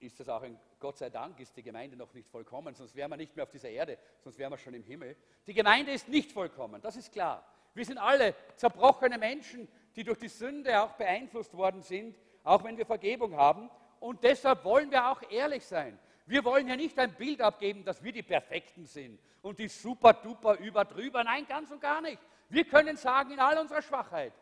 [0.00, 3.10] ist das auch ein Gott sei Dank, ist die Gemeinde noch nicht vollkommen, sonst wären
[3.10, 5.16] wir nicht mehr auf dieser Erde, sonst wären wir schon im Himmel.
[5.46, 7.44] Die Gemeinde ist nicht vollkommen, das ist klar.
[7.74, 12.76] Wir sind alle zerbrochene Menschen, die durch die Sünde auch beeinflusst worden sind, auch wenn
[12.76, 13.70] wir Vergebung haben.
[13.98, 15.98] Und deshalb wollen wir auch ehrlich sein.
[16.26, 20.12] Wir wollen ja nicht ein Bild abgeben, dass wir die Perfekten sind und die super
[20.12, 21.24] duper überdrüber.
[21.24, 22.20] Nein, ganz und gar nicht.
[22.48, 24.32] Wir können sagen, in all unserer Schwachheit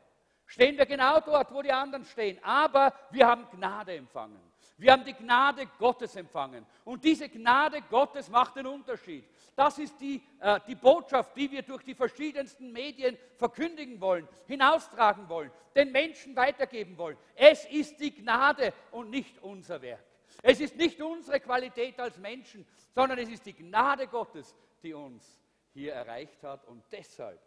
[0.47, 2.38] stehen wir genau dort, wo die anderen stehen.
[2.42, 4.40] Aber wir haben Gnade empfangen.
[4.78, 6.66] Wir haben die Gnade Gottes empfangen.
[6.84, 9.24] Und diese Gnade Gottes macht den Unterschied.
[9.55, 15.28] Das ist die, äh, die Botschaft, die wir durch die verschiedensten Medien verkündigen wollen, hinaustragen
[15.30, 17.16] wollen, den Menschen weitergeben wollen.
[17.34, 20.05] Es ist die Gnade und nicht unser Werk.
[20.42, 25.40] Es ist nicht unsere Qualität als Menschen, sondern es ist die Gnade Gottes, die uns
[25.72, 26.66] hier erreicht hat.
[26.66, 27.40] Und deshalb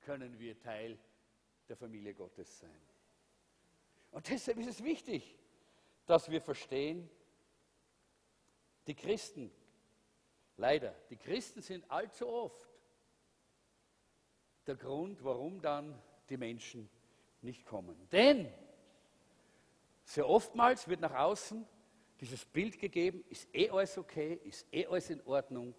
[0.00, 0.98] können wir Teil
[1.68, 2.80] der Familie Gottes sein.
[4.10, 5.38] Und deshalb ist es wichtig,
[6.06, 7.08] dass wir verstehen,
[8.86, 9.50] die Christen,
[10.56, 12.68] leider, die Christen sind allzu oft
[14.66, 16.88] der Grund, warum dann die Menschen
[17.42, 18.08] nicht kommen.
[18.10, 18.52] Denn
[20.04, 21.66] sehr oftmals wird nach außen
[22.20, 25.74] dieses Bild gegeben, ist eh alles okay, ist eh alles in Ordnung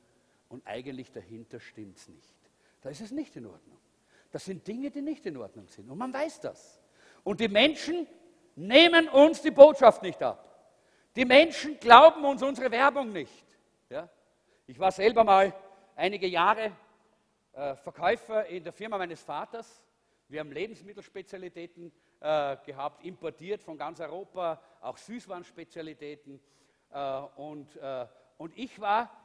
[0.48, 2.36] und eigentlich dahinter stimmt es nicht.
[2.82, 3.79] Da ist es nicht in Ordnung.
[4.32, 6.82] Das sind Dinge, die nicht in Ordnung sind und man weiß das.
[7.24, 8.08] Und die Menschen
[8.56, 10.46] nehmen uns die Botschaft nicht ab.
[11.16, 13.46] Die Menschen glauben uns unsere Werbung nicht.
[13.90, 14.08] Ja?
[14.68, 15.54] Ich war selber mal
[15.96, 16.72] einige Jahre
[17.54, 19.84] äh, Verkäufer in der Firma meines Vaters.
[20.28, 26.40] Wir haben Lebensmittelspezialitäten äh, gehabt, importiert von ganz Europa, auch Süßwarenspezialitäten.
[26.92, 28.06] Äh, und, äh,
[28.38, 29.19] und ich war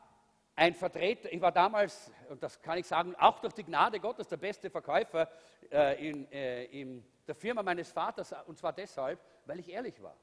[0.56, 4.28] ein Vertreter, ich war damals, und das kann ich sagen, auch durch die Gnade Gottes
[4.28, 5.28] der beste Verkäufer
[5.70, 10.16] äh, in, äh, in der Firma meines Vaters, und zwar deshalb, weil ich ehrlich war.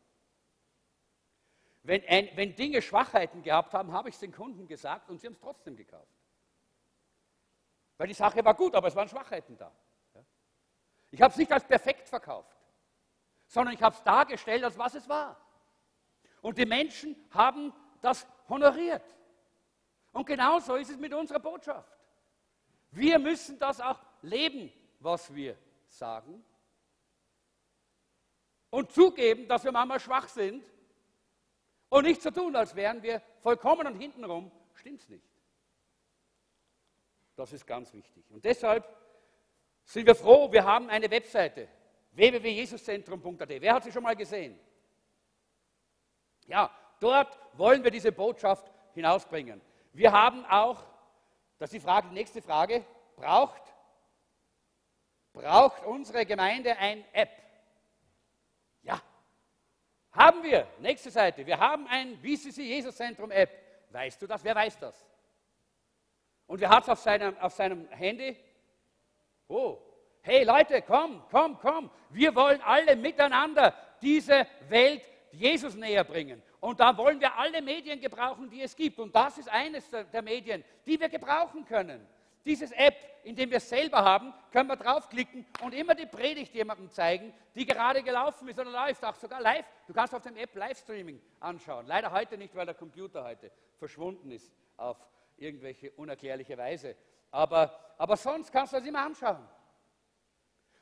[1.83, 5.27] Wenn, ein, wenn Dinge Schwachheiten gehabt haben, habe ich es den Kunden gesagt und sie
[5.27, 6.13] haben es trotzdem gekauft.
[7.97, 9.71] Weil die Sache war gut, aber es waren Schwachheiten da.
[11.09, 12.57] Ich habe es nicht als perfekt verkauft,
[13.47, 15.37] sondern ich habe es dargestellt, als was es war.
[16.41, 19.03] Und die Menschen haben das honoriert.
[20.11, 21.97] Und genauso ist es mit unserer Botschaft.
[22.91, 25.57] Wir müssen das auch leben, was wir
[25.87, 26.43] sagen.
[28.69, 30.63] Und zugeben, dass wir manchmal schwach sind.
[31.89, 35.25] Und nicht so tun, als wären wir vollkommen und hintenrum, stimmt es nicht.
[37.35, 38.23] Das ist ganz wichtig.
[38.29, 38.87] Und deshalb
[39.83, 41.67] sind wir froh, wir haben eine Webseite,
[42.11, 43.49] www.jesuszentrum.at.
[43.49, 44.57] Wer hat sie schon mal gesehen?
[46.47, 49.61] Ja, dort wollen wir diese Botschaft hinausbringen.
[49.93, 50.83] Wir haben auch,
[51.57, 52.85] das ist die, Frage, die nächste Frage,
[53.15, 53.61] braucht,
[55.33, 57.29] braucht unsere Gemeinde ein App?
[58.83, 59.01] Ja,
[60.13, 60.67] haben wir.
[60.79, 61.45] Nächste Seite.
[61.45, 63.49] Wir haben ein BCC Jesus Zentrum App.
[63.89, 64.43] Weißt du das?
[64.43, 65.05] Wer weiß das?
[66.47, 68.37] Und wer hat es auf seinem, auf seinem Handy?
[69.47, 69.77] Oh,
[70.21, 71.91] hey Leute, komm, komm, komm.
[72.09, 76.41] Wir wollen alle miteinander diese Welt Jesus näher bringen.
[76.61, 78.99] Und da wollen wir alle Medien gebrauchen, die es gibt.
[78.99, 82.07] Und das ist eines der Medien, die wir gebrauchen können.
[82.45, 86.53] Dieses App, in dem wir es selber haben, können wir draufklicken und immer die Predigt
[86.53, 89.65] jemandem zeigen, die gerade gelaufen ist oder läuft, auch sogar live.
[89.87, 91.87] Du kannst auf dem App Livestreaming anschauen.
[91.87, 94.97] Leider heute nicht, weil der Computer heute verschwunden ist auf
[95.37, 96.95] irgendwelche unerklärliche Weise.
[97.31, 99.47] Aber, aber sonst kannst du das immer anschauen.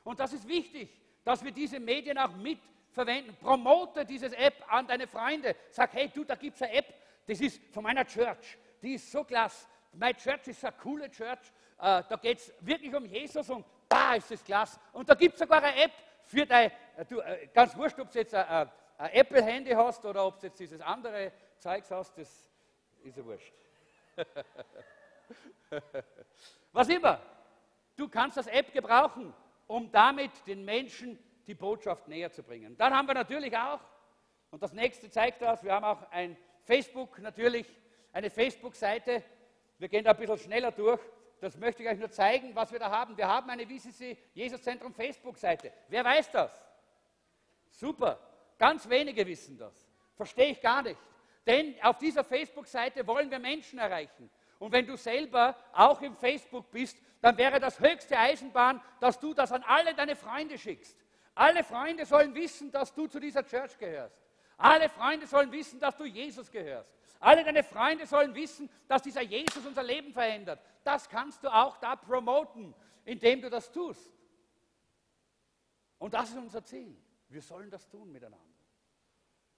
[0.04, 0.90] Und das ist wichtig,
[1.24, 2.58] dass wir diese Medien auch mit
[2.92, 3.36] verwenden.
[3.40, 5.56] Promote dieses App an deine Freunde.
[5.70, 6.94] Sag, hey, du, da gibt es eine App,
[7.26, 8.58] das ist von meiner Church.
[8.82, 9.66] Die ist so klasse.
[9.92, 11.52] My Church ist eine coole Church.
[11.78, 14.78] Äh, da geht es wirklich um Jesus und da ist es klasse.
[14.92, 15.92] Und da gibt es sogar eine App
[16.24, 20.26] für dein, äh, du, äh, ganz wurscht, ob du jetzt ein, ein Apple-Handy hast oder
[20.26, 22.46] ob du jetzt dieses andere Zeugs hast, das
[23.02, 23.52] ist ja wurscht.
[26.72, 27.20] Was immer.
[27.96, 29.34] Du kannst das App gebrauchen,
[29.66, 32.76] um damit den Menschen die Botschaft näher zu bringen.
[32.76, 33.80] Dann haben wir natürlich auch,
[34.50, 37.66] und das nächste zeigt das, wir haben auch ein Facebook natürlich,
[38.12, 39.22] eine Facebook-Seite.
[39.78, 41.00] Wir gehen da ein bisschen schneller durch.
[41.40, 43.16] Das möchte ich euch nur zeigen, was wir da haben.
[43.16, 45.72] Wir haben eine WCC Jesus Zentrum Facebook-Seite.
[45.88, 46.50] Wer weiß das?
[47.70, 48.18] Super.
[48.58, 49.88] Ganz wenige wissen das.
[50.16, 51.00] Verstehe ich gar nicht.
[51.46, 54.30] Denn auf dieser Facebook-Seite wollen wir Menschen erreichen.
[54.58, 59.32] Und wenn du selber auch im Facebook bist, dann wäre das höchste Eisenbahn, dass du
[59.32, 60.96] das an alle deine Freunde schickst.
[61.40, 64.14] Alle Freunde sollen wissen, dass du zu dieser Church gehörst.
[64.58, 66.92] Alle Freunde sollen wissen, dass du Jesus gehörst.
[67.18, 70.60] Alle deine Freunde sollen wissen, dass dieser Jesus unser Leben verändert.
[70.84, 72.74] Das kannst du auch da promoten,
[73.06, 74.12] indem du das tust.
[75.98, 76.94] Und das ist unser Ziel.
[77.30, 78.44] Wir sollen das tun miteinander.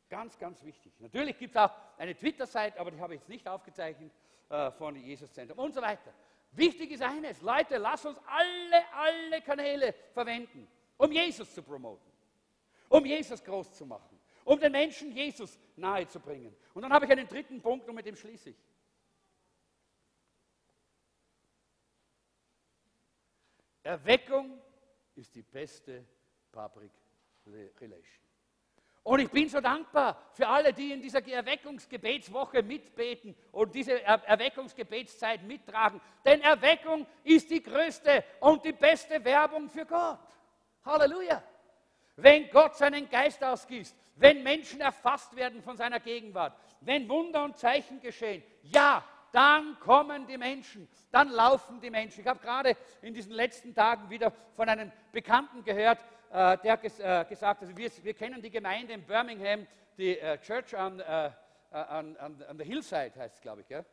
[0.08, 0.92] Ganz, ganz wichtig.
[1.00, 4.12] Natürlich gibt es auch eine Twitter-Seite, aber die habe ich jetzt nicht aufgezeichnet,
[4.50, 6.14] äh, von Jesus Zentrum und so weiter.
[6.52, 10.68] Wichtig ist eines, Leute, lass uns alle, alle Kanäle verwenden
[11.02, 12.12] um Jesus zu promoten,
[12.88, 16.54] um Jesus groß zu machen, um den Menschen Jesus nahe zu bringen.
[16.74, 18.56] Und dann habe ich einen dritten Punkt und mit dem schließe ich.
[23.82, 24.60] Erweckung
[25.16, 26.04] ist die beste
[26.52, 26.92] Public
[27.80, 28.22] Relation.
[29.02, 35.42] Und ich bin so dankbar für alle, die in dieser Erweckungsgebetswoche mitbeten und diese Erweckungsgebetszeit
[35.42, 36.00] mittragen.
[36.24, 40.20] Denn Erweckung ist die größte und die beste Werbung für Gott.
[40.84, 41.42] Halleluja.
[42.16, 47.56] Wenn Gott seinen Geist ausgießt, wenn Menschen erfasst werden von seiner Gegenwart, wenn Wunder und
[47.56, 52.20] Zeichen geschehen, ja, dann kommen die Menschen, dann laufen die Menschen.
[52.20, 55.98] Ich habe gerade in diesen letzten Tagen wieder von einem Bekannten gehört,
[56.30, 59.66] äh, der äh, gesagt, also wir, wir, kennen die Gemeinde in Birmingham,
[59.96, 63.84] die äh, Church on, on, on, on, the Hillside heißt es, glaube ich, ja?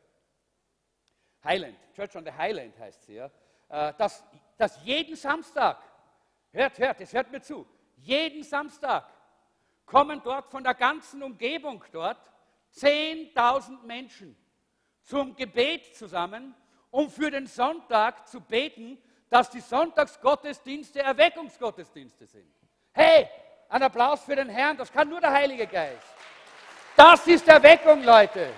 [1.44, 3.30] Highland, Church on the Highland heißt sie, ja?
[3.70, 4.24] Dass,
[4.58, 5.78] dass jeden Samstag,
[6.52, 7.66] hört, hört, es hört mir zu,
[7.97, 9.06] jeden Samstag
[9.86, 12.20] kommen dort von der ganzen Umgebung dort
[12.76, 14.36] 10.000 Menschen
[15.04, 16.56] zum Gebet zusammen,
[16.91, 18.97] um für den Sonntag zu beten,
[19.30, 22.52] dass die Sonntagsgottesdienste Erweckungsgottesdienste sind.
[22.91, 23.28] Hey,
[23.70, 26.16] ein Applaus für den Herrn, das kann nur der Heilige Geist.
[26.95, 28.52] Das ist Erweckung, Leute.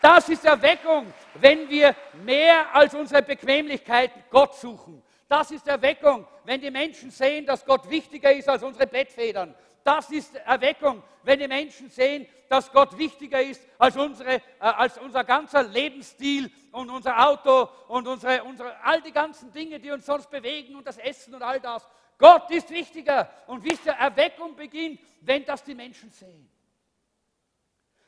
[0.00, 1.94] Das ist Erweckung, wenn wir
[2.24, 5.02] mehr als unsere Bequemlichkeit Gott suchen.
[5.30, 9.54] Das ist Erweckung, wenn die Menschen sehen, dass Gott wichtiger ist als unsere Bettfedern.
[9.84, 14.98] Das ist Erweckung, wenn die Menschen sehen, dass Gott wichtiger ist als, unsere, äh, als
[14.98, 20.04] unser ganzer Lebensstil und unser Auto und unsere, unsere, all die ganzen Dinge, die uns
[20.04, 21.86] sonst bewegen und das Essen und all das.
[22.18, 23.30] Gott ist wichtiger.
[23.46, 26.50] Und wisst ihr, Erweckung beginnt, wenn das die Menschen sehen.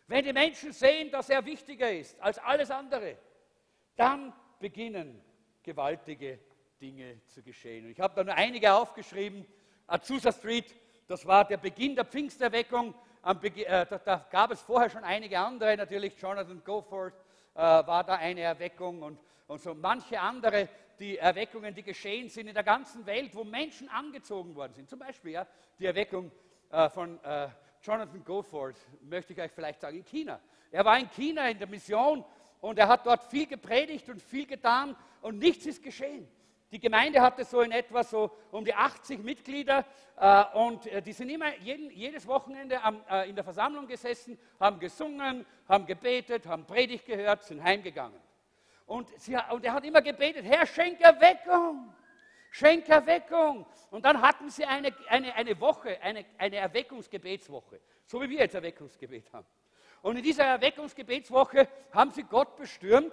[0.08, 3.16] Wenn die Menschen sehen, dass er wichtiger ist als alles andere,
[3.94, 5.22] dann beginnen
[5.62, 6.40] gewaltige
[6.82, 7.86] Dinge zu geschehen.
[7.86, 9.46] Und ich habe da nur einige aufgeschrieben.
[9.86, 10.74] Azusa Street
[11.12, 12.94] das war der Beginn der Pfingsterweckung.
[13.22, 17.12] Äh, da, da, gab es vorher schon einige andere, natürlich Jonathan Goforth
[17.54, 22.46] äh, war da eine Erweckung und, und so manche andere, die Erweckungen, die geschehen sind
[22.46, 24.88] in der ganzen Welt, wo Menschen angezogen worden sind.
[24.88, 25.46] Zum Beispiel ja,
[25.78, 26.32] die Erweckung
[26.70, 27.48] äh, von äh,
[27.82, 30.40] Jonathan Goforth, möchte ich euch vielleicht sagen, in China.
[30.70, 32.24] Er war in China in der Mission
[32.60, 36.26] und er hat dort viel gepredigt und viel getan und nichts ist geschehen.
[36.72, 39.84] Die Gemeinde hatte so in etwa so um die 80 Mitglieder
[40.16, 44.38] äh, und äh, die sind immer jeden, jedes Wochenende am, äh, in der Versammlung gesessen,
[44.58, 48.18] haben gesungen, haben gebetet, haben Predigt gehört, sind heimgegangen.
[48.86, 51.92] Und, sie, und er hat immer gebetet, Herr, schenk Erweckung,
[52.50, 53.66] schenk Erweckung.
[53.90, 58.54] Und dann hatten sie eine, eine, eine Woche, eine, eine Erweckungsgebetswoche, so wie wir jetzt
[58.54, 59.46] Erweckungsgebet haben.
[60.00, 63.12] Und in dieser Erweckungsgebetswoche haben sie Gott bestürmt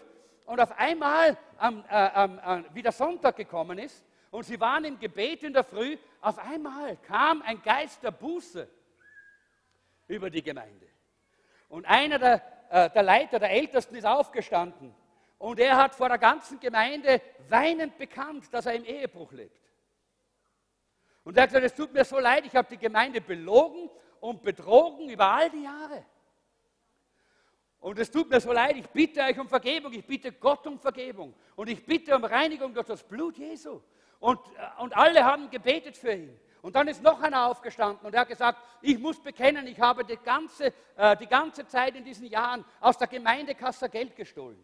[0.49, 4.97] und auf einmal, ähm, äh, äh, wie der Sonntag gekommen ist, und sie waren im
[4.97, 8.67] Gebet in der Früh, auf einmal kam ein Geist der Buße
[10.07, 10.87] über die Gemeinde.
[11.67, 12.41] Und einer der,
[12.71, 14.95] äh, der Leiter, der Ältesten, ist aufgestanden.
[15.37, 19.69] Und er hat vor der ganzen Gemeinde weinend bekannt, dass er im Ehebruch lebt.
[21.25, 23.87] Und er hat gesagt, es tut mir so leid, ich habe die Gemeinde belogen
[24.19, 26.03] und betrogen über all die Jahre.
[27.79, 30.77] Und es tut mir so leid, ich bitte euch um Vergebung, ich bitte Gott um
[30.77, 33.81] Vergebung und ich bitte um Reinigung durch das Blut Jesu.
[34.19, 36.39] Und, äh, und alle haben gebetet für ihn.
[36.61, 40.03] Und dann ist noch einer aufgestanden und er hat gesagt, ich muss bekennen, ich habe
[40.03, 44.59] die ganze, äh, die ganze Zeit in diesen Jahren aus der Gemeindekasse Geld gestohlen.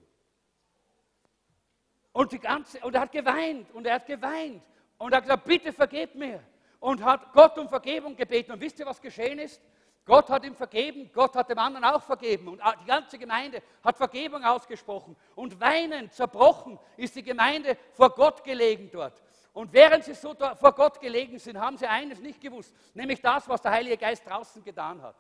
[2.12, 4.62] Und, die ganze, und er hat geweint und er hat geweint
[4.98, 6.44] und er hat gesagt, bitte vergebt mir.
[6.80, 8.52] Und hat Gott um Vergebung gebeten.
[8.52, 9.60] Und wisst ihr, was geschehen ist?
[10.06, 13.98] Gott hat ihm vergeben, Gott hat dem anderen auch vergeben und die ganze Gemeinde hat
[13.98, 19.24] Vergebung ausgesprochen und weinend, zerbrochen ist die Gemeinde vor Gott gelegen dort.
[19.52, 23.50] Und während sie so vor Gott gelegen sind, haben sie eines nicht gewusst, nämlich das,
[23.50, 25.16] was der Heilige Geist draußen getan hat.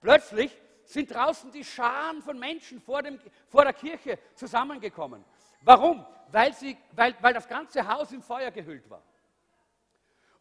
[0.00, 3.18] Plötzlich sind draußen die Scharen von Menschen vor, dem,
[3.48, 5.24] vor der Kirche zusammengekommen.
[5.62, 6.06] Warum?
[6.30, 9.02] Weil, sie, weil, weil das ganze Haus im Feuer gehüllt war.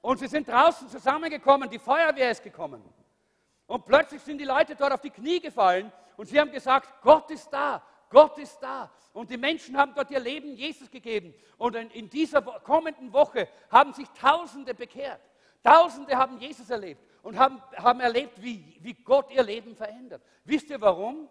[0.01, 2.81] Und sie sind draußen zusammengekommen, die Feuerwehr ist gekommen.
[3.69, 7.29] Und plötzlich sind die Leute dort auf die Knie gefallen und sie haben gesagt, Gott
[7.29, 8.89] ist da, Gott ist da.
[9.13, 11.35] Und die Menschen haben dort ihr Leben Jesus gegeben.
[11.55, 15.21] Und in dieser kommenden Woche haben sich Tausende bekehrt.
[15.63, 20.23] Tausende haben Jesus erlebt und haben, haben erlebt, wie, wie Gott ihr Leben verändert.
[20.45, 21.29] Wisst ihr warum?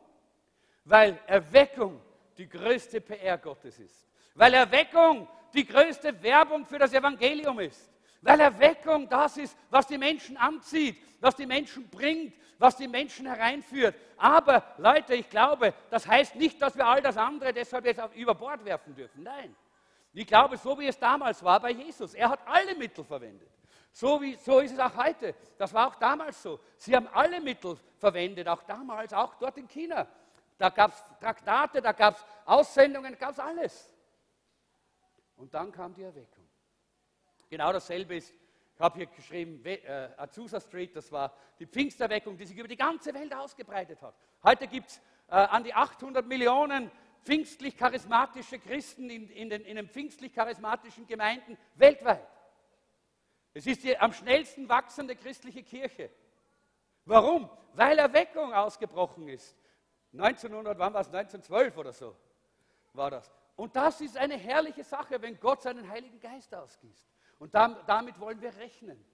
[0.84, 2.01] Weil Erweckung
[2.36, 4.07] die größte PR Gottes ist.
[4.36, 7.91] Weil Erweckung die größte Werbung für das Evangelium ist.
[8.21, 13.27] Weil Erweckung das ist, was die Menschen anzieht, was die Menschen bringt, was die Menschen
[13.27, 13.95] hereinführt.
[14.16, 18.35] Aber Leute, ich glaube, das heißt nicht, dass wir all das andere deshalb jetzt über
[18.35, 19.23] Bord werfen dürfen.
[19.23, 19.55] Nein.
[20.12, 23.49] Ich glaube, so wie es damals war bei Jesus, er hat alle Mittel verwendet.
[23.93, 25.35] So, wie, so ist es auch heute.
[25.57, 26.59] Das war auch damals so.
[26.77, 30.07] Sie haben alle Mittel verwendet, auch damals, auch dort in China.
[30.57, 33.95] Da gab es Traktate, da gab es Aussendungen, da gab es alles.
[35.37, 36.47] Und dann kam die Erweckung.
[37.49, 38.34] Genau dasselbe ist
[38.74, 42.76] Ich habe hier geschrieben, äh, Azusa Street, das war die Pfingsterweckung, die sich über die
[42.76, 44.14] ganze Welt ausgebreitet hat.
[44.44, 46.90] Heute gibt es äh, an die 800 Millionen
[47.24, 52.26] pfingstlich-charismatische Christen in, in, den, in den pfingstlich-charismatischen Gemeinden weltweit.
[53.53, 56.11] Es ist die am schnellsten wachsende christliche Kirche.
[57.05, 57.51] Warum?
[57.74, 59.57] Weil Erweckung ausgebrochen ist.
[60.12, 61.09] 1900, wann war es?
[61.09, 62.14] 1912 oder so
[62.92, 63.32] war das.
[63.57, 67.09] Und das ist eine herrliche Sache, wenn Gott seinen Heiligen Geist ausgießt.
[67.39, 69.05] Und damit wollen wir rechnen.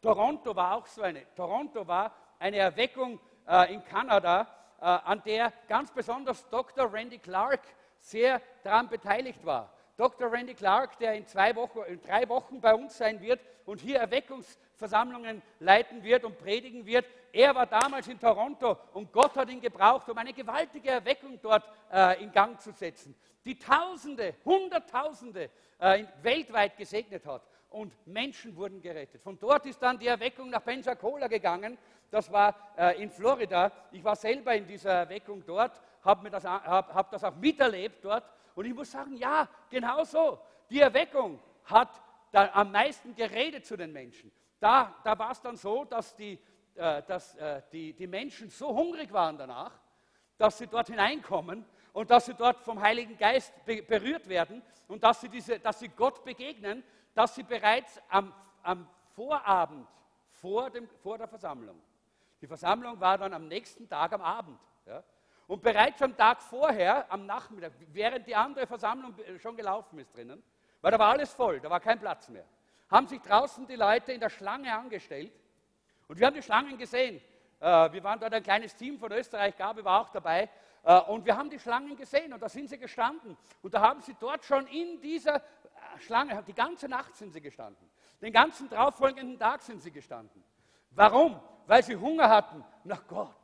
[0.00, 1.24] Toronto war auch so eine.
[1.34, 4.48] Toronto war eine Erweckung äh, in Kanada,
[4.80, 6.92] äh, an der ganz besonders Dr.
[6.92, 7.60] Randy Clark
[8.00, 9.72] sehr daran beteiligt war.
[9.96, 10.32] Dr.
[10.32, 13.98] Randy Clark, der in, zwei Wochen, in drei Wochen bei uns sein wird und hier
[13.98, 17.04] Erweckungsversammlungen leiten wird und predigen wird.
[17.32, 21.64] Er war damals in Toronto und Gott hat ihn gebraucht, um eine gewaltige Erweckung dort
[21.92, 23.14] äh, in Gang zu setzen,
[23.44, 29.22] die Tausende, Hunderttausende äh, weltweit gesegnet hat und Menschen wurden gerettet.
[29.22, 31.78] Von dort ist dann die Erweckung nach Pensacola gegangen.
[32.10, 33.70] Das war äh, in Florida.
[33.92, 38.24] Ich war selber in dieser Erweckung dort, habe das, hab, hab das auch miterlebt dort.
[38.54, 40.38] Und ich muss sagen, ja, genau so.
[40.68, 41.90] Die Erweckung hat
[42.32, 44.32] da am meisten geredet zu den Menschen.
[44.58, 46.38] Da, da war es dann so, dass, die,
[46.74, 49.72] äh, dass äh, die, die Menschen so hungrig waren danach,
[50.36, 55.02] dass sie dort hineinkommen und dass sie dort vom Heiligen Geist be berührt werden und
[55.04, 56.82] dass sie, diese, dass sie Gott begegnen,
[57.14, 58.32] dass sie bereits am,
[58.62, 59.86] am Vorabend
[60.32, 61.80] vor, dem, vor der Versammlung,
[62.40, 65.02] die Versammlung war dann am nächsten Tag am Abend, ja,
[65.46, 70.42] und bereits am Tag vorher, am Nachmittag, während die andere Versammlung schon gelaufen ist drinnen,
[70.80, 72.44] weil da war alles voll, da war kein Platz mehr,
[72.88, 75.32] haben sich draußen die Leute in der Schlange angestellt
[76.08, 77.20] und wir haben die Schlangen gesehen.
[77.60, 80.48] Äh, wir waren dort ein kleines Team von Österreich, Gabi war auch dabei
[80.82, 84.00] äh, und wir haben die Schlangen gesehen und da sind sie gestanden und da haben
[84.00, 85.42] sie dort schon in dieser
[85.98, 87.90] Schlange, die ganze Nacht sind sie gestanden.
[88.20, 90.44] Den ganzen darauffolgenden Tag sind sie gestanden.
[90.90, 91.40] Warum?
[91.66, 93.34] Weil sie Hunger hatten nach Gott.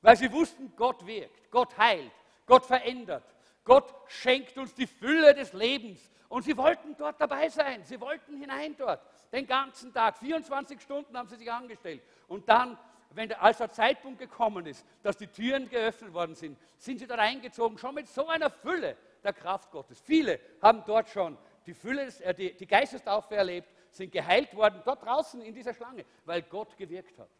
[0.00, 2.12] Weil sie wussten, Gott wirkt, Gott heilt,
[2.46, 3.24] Gott verändert.
[3.64, 6.10] Gott schenkt uns die Fülle des Lebens.
[6.28, 7.84] Und sie wollten dort dabei sein.
[7.84, 9.00] Sie wollten hinein dort.
[9.30, 10.16] Den ganzen Tag.
[10.18, 12.02] 24 Stunden haben sie sich angestellt.
[12.26, 12.78] Und dann,
[13.10, 17.06] wenn der, als der Zeitpunkt gekommen ist, dass die Türen geöffnet worden sind, sind sie
[17.06, 17.78] dort eingezogen.
[17.78, 20.00] Schon mit so einer Fülle der Kraft Gottes.
[20.00, 21.36] Viele haben dort schon
[21.66, 26.04] die, Fülle, äh, die, die Geistestaufe erlebt, sind geheilt worden, dort draußen in dieser Schlange,
[26.24, 27.30] weil Gott gewirkt hat.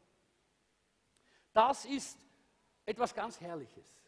[1.53, 2.18] Das ist
[2.85, 4.03] etwas ganz Herrliches.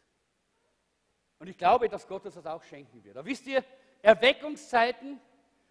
[1.39, 3.17] Und ich glaube, dass Gott uns das auch schenken wird.
[3.17, 3.63] Aber wisst ihr,
[4.01, 5.19] Erweckungszeiten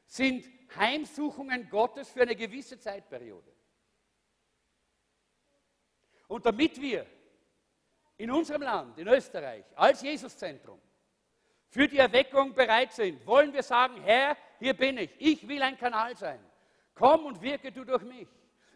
[0.07, 0.45] sind
[0.77, 3.53] Heimsuchungen Gottes für eine gewisse Zeitperiode.
[6.29, 7.07] Und damit wir
[8.17, 10.81] in unserem Land, in Österreich, als Jesuszentrum
[11.75, 15.77] für die Erweckung bereit sind, wollen wir sagen, Herr, hier bin ich, ich will ein
[15.77, 16.39] Kanal sein.
[16.95, 18.29] Komm und wirke du durch mich.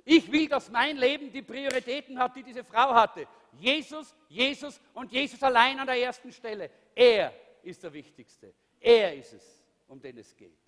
[0.04, 3.28] Ich will, dass mein Leben die Prioritäten hat, die diese Frau hatte.
[3.52, 6.72] Jesus, Jesus und Jesus allein an der ersten Stelle.
[6.92, 7.32] Er
[7.62, 8.52] ist der Wichtigste.
[8.80, 10.58] Er ist es, um den es geht.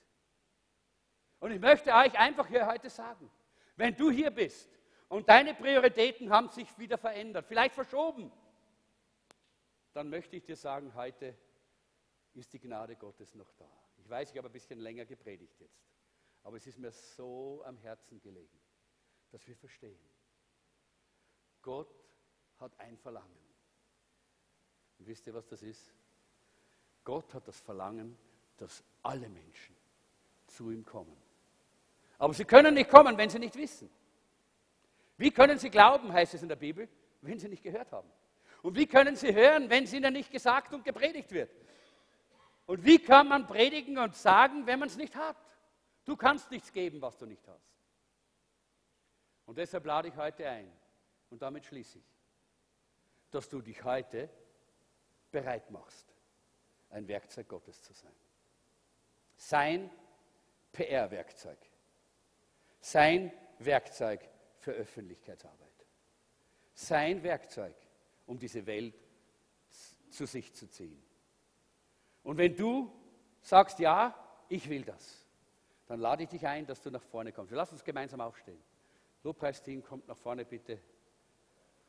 [1.40, 3.28] Und ich möchte euch einfach hier heute sagen,
[3.74, 4.70] wenn du hier bist
[5.08, 8.30] und deine Prioritäten haben sich wieder verändert, vielleicht verschoben,
[9.94, 11.34] dann möchte ich dir sagen, heute
[12.34, 13.68] ist die Gnade Gottes noch da.
[13.98, 15.82] Ich weiß, ich habe ein bisschen länger gepredigt jetzt,
[16.42, 18.58] aber es ist mir so am Herzen gelegen,
[19.30, 19.98] dass wir verstehen.
[21.62, 21.92] Gott
[22.58, 23.38] hat ein Verlangen.
[24.98, 25.92] Und wisst ihr, was das ist?
[27.04, 28.16] Gott hat das Verlangen,
[28.56, 29.74] dass alle Menschen
[30.46, 31.16] zu ihm kommen.
[32.18, 33.90] Aber sie können nicht kommen, wenn sie nicht wissen.
[35.16, 36.88] Wie können sie glauben, heißt es in der Bibel,
[37.22, 38.10] wenn sie nicht gehört haben?
[38.62, 41.50] Und wie können sie hören, wenn es ihnen nicht gesagt und gepredigt wird?
[42.70, 45.36] Und wie kann man predigen und sagen, wenn man es nicht hat?
[46.04, 47.68] Du kannst nichts geben, was du nicht hast.
[49.44, 50.70] Und deshalb lade ich heute ein,
[51.30, 52.04] und damit schließe ich,
[53.32, 54.30] dass du dich heute
[55.32, 56.14] bereit machst,
[56.90, 58.14] ein Werkzeug Gottes zu sein.
[59.34, 59.90] Sein
[60.70, 61.58] PR-Werkzeug.
[62.78, 64.20] Sein Werkzeug
[64.58, 65.86] für Öffentlichkeitsarbeit.
[66.72, 67.74] Sein Werkzeug,
[68.26, 68.94] um diese Welt
[70.08, 71.09] zu sich zu ziehen.
[72.22, 72.92] Und wenn du
[73.42, 74.14] sagst, ja,
[74.48, 75.26] ich will das,
[75.86, 77.50] dann lade ich dich ein, dass du nach vorne kommst.
[77.50, 78.62] Wir lassen uns gemeinsam aufstehen.
[79.22, 80.78] Lobpreisteam, kommt nach vorne bitte.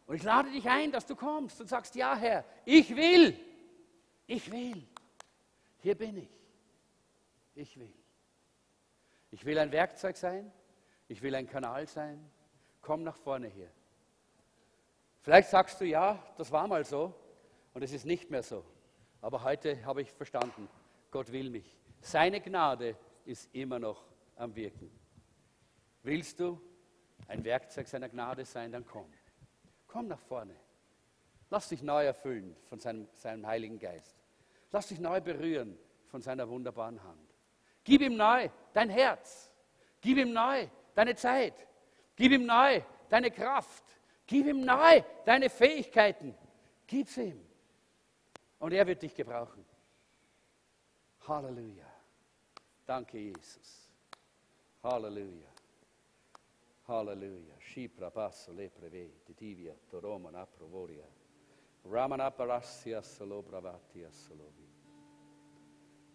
[0.07, 3.37] Und ich lade dich ein, dass du kommst und sagst, ja Herr, ich will,
[4.27, 4.87] ich will.
[5.79, 6.29] Hier bin ich.
[7.55, 7.93] Ich will.
[9.31, 10.51] Ich will ein Werkzeug sein.
[11.07, 12.29] Ich will ein Kanal sein.
[12.81, 13.69] Komm nach vorne hier.
[15.21, 17.13] Vielleicht sagst du, ja, das war mal so
[17.73, 18.63] und es ist nicht mehr so.
[19.21, 20.67] Aber heute habe ich verstanden,
[21.11, 21.77] Gott will mich.
[22.01, 24.03] Seine Gnade ist immer noch
[24.35, 24.91] am Wirken.
[26.03, 26.59] Willst du
[27.27, 29.11] ein Werkzeug seiner Gnade sein, dann komm.
[29.87, 30.55] Komm nach vorne.
[31.49, 34.15] Lass dich neu erfüllen von seinem, seinem Heiligen Geist.
[34.71, 35.77] Lass dich neu berühren
[36.07, 37.35] von seiner wunderbaren Hand.
[37.83, 39.51] Gib ihm neu dein Herz.
[39.99, 41.67] Gib ihm neu deine Zeit.
[42.15, 43.83] Gib ihm neu deine Kraft.
[44.25, 46.35] Gib ihm neu deine Fähigkeiten.
[46.87, 47.50] Gib's ihm.
[48.61, 49.65] Und er wird dich gebrauchen.
[51.27, 51.85] Halleluja.
[52.85, 53.89] Danke, Jesus.
[54.83, 55.49] Halleluja.
[56.87, 57.55] Halleluja.
[57.59, 61.07] Shipra basso le preve, divia, toroma na provoria.
[61.85, 64.67] Ramana parasya solo bravati solovi.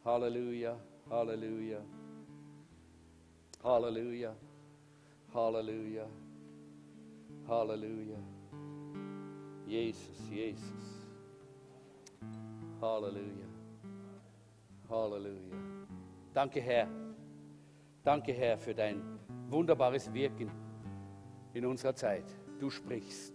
[0.04, 0.78] Halleluja.
[1.10, 1.82] Halleluja.
[3.64, 4.34] Halleluja.
[5.34, 6.06] Halleluja.
[7.48, 8.18] Halleluja.
[9.66, 10.95] Jesus, Jesus.
[12.80, 13.46] Halleluja.
[14.88, 15.56] Halleluja.
[16.32, 16.88] Danke, Herr.
[18.02, 19.02] Danke, Herr, für dein
[19.48, 20.50] wunderbares Wirken
[21.54, 22.24] in unserer Zeit.
[22.58, 23.34] Du sprichst.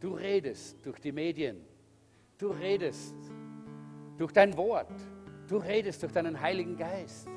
[0.00, 1.60] Du redest durch die Medien.
[2.38, 3.14] Du redest
[4.16, 4.92] durch dein Wort.
[5.46, 7.28] Du redest durch deinen Heiligen Geist.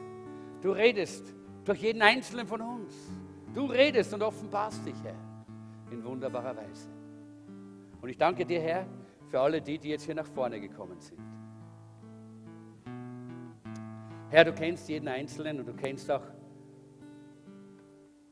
[0.62, 1.34] Du redest
[1.66, 2.94] durch jeden Einzelnen von uns.
[3.54, 5.18] Du redest und offenbarst dich, Herr,
[5.92, 6.90] in wunderbarer Weise.
[8.02, 8.88] Und ich danke dir, Herr,
[9.34, 11.20] für alle die, die jetzt hier nach vorne gekommen sind.
[14.30, 16.22] Herr, du kennst jeden Einzelnen und du kennst auch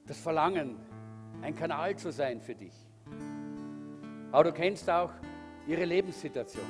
[0.06, 0.78] das Verlangen,
[1.42, 2.76] ein Kanal zu sein für dich.
[4.32, 5.12] Aber du kennst auch
[5.66, 6.64] ihre Lebenssituation.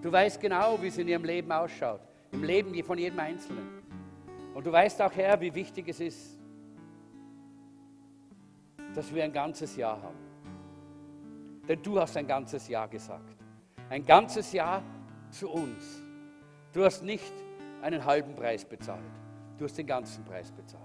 [0.00, 2.00] Du weißt genau, wie es in ihrem Leben ausschaut
[2.32, 3.68] im Leben von jedem Einzelnen.
[4.54, 6.38] Und du weißt auch, Herr, wie wichtig es ist,
[8.94, 10.16] dass wir ein ganzes Jahr haben.
[11.68, 13.33] Denn du hast ein ganzes Jahr gesagt.
[13.94, 14.82] Ein ganzes Jahr
[15.30, 16.02] zu uns.
[16.72, 17.32] Du hast nicht
[17.80, 18.98] einen halben Preis bezahlt.
[19.56, 20.82] Du hast den ganzen Preis bezahlt.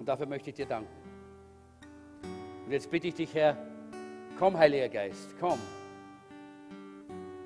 [0.00, 0.90] Und dafür möchte ich dir danken.
[2.66, 3.56] Und jetzt bitte ich dich, Herr,
[4.36, 5.60] komm, Heiliger Geist, komm.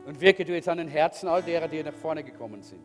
[0.06, 2.80] Und wirke du jetzt an den Herzen all derer, die nach vorne gekommen sind.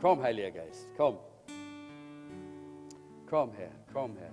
[0.00, 1.16] Komm, Heiliger Geist, komm.
[3.30, 4.32] Komm, Herr, komm, Herr.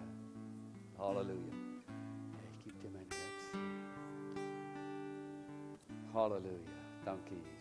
[0.97, 1.48] Halleluja.
[6.14, 6.73] Halleluja.
[7.06, 7.59] Dankie.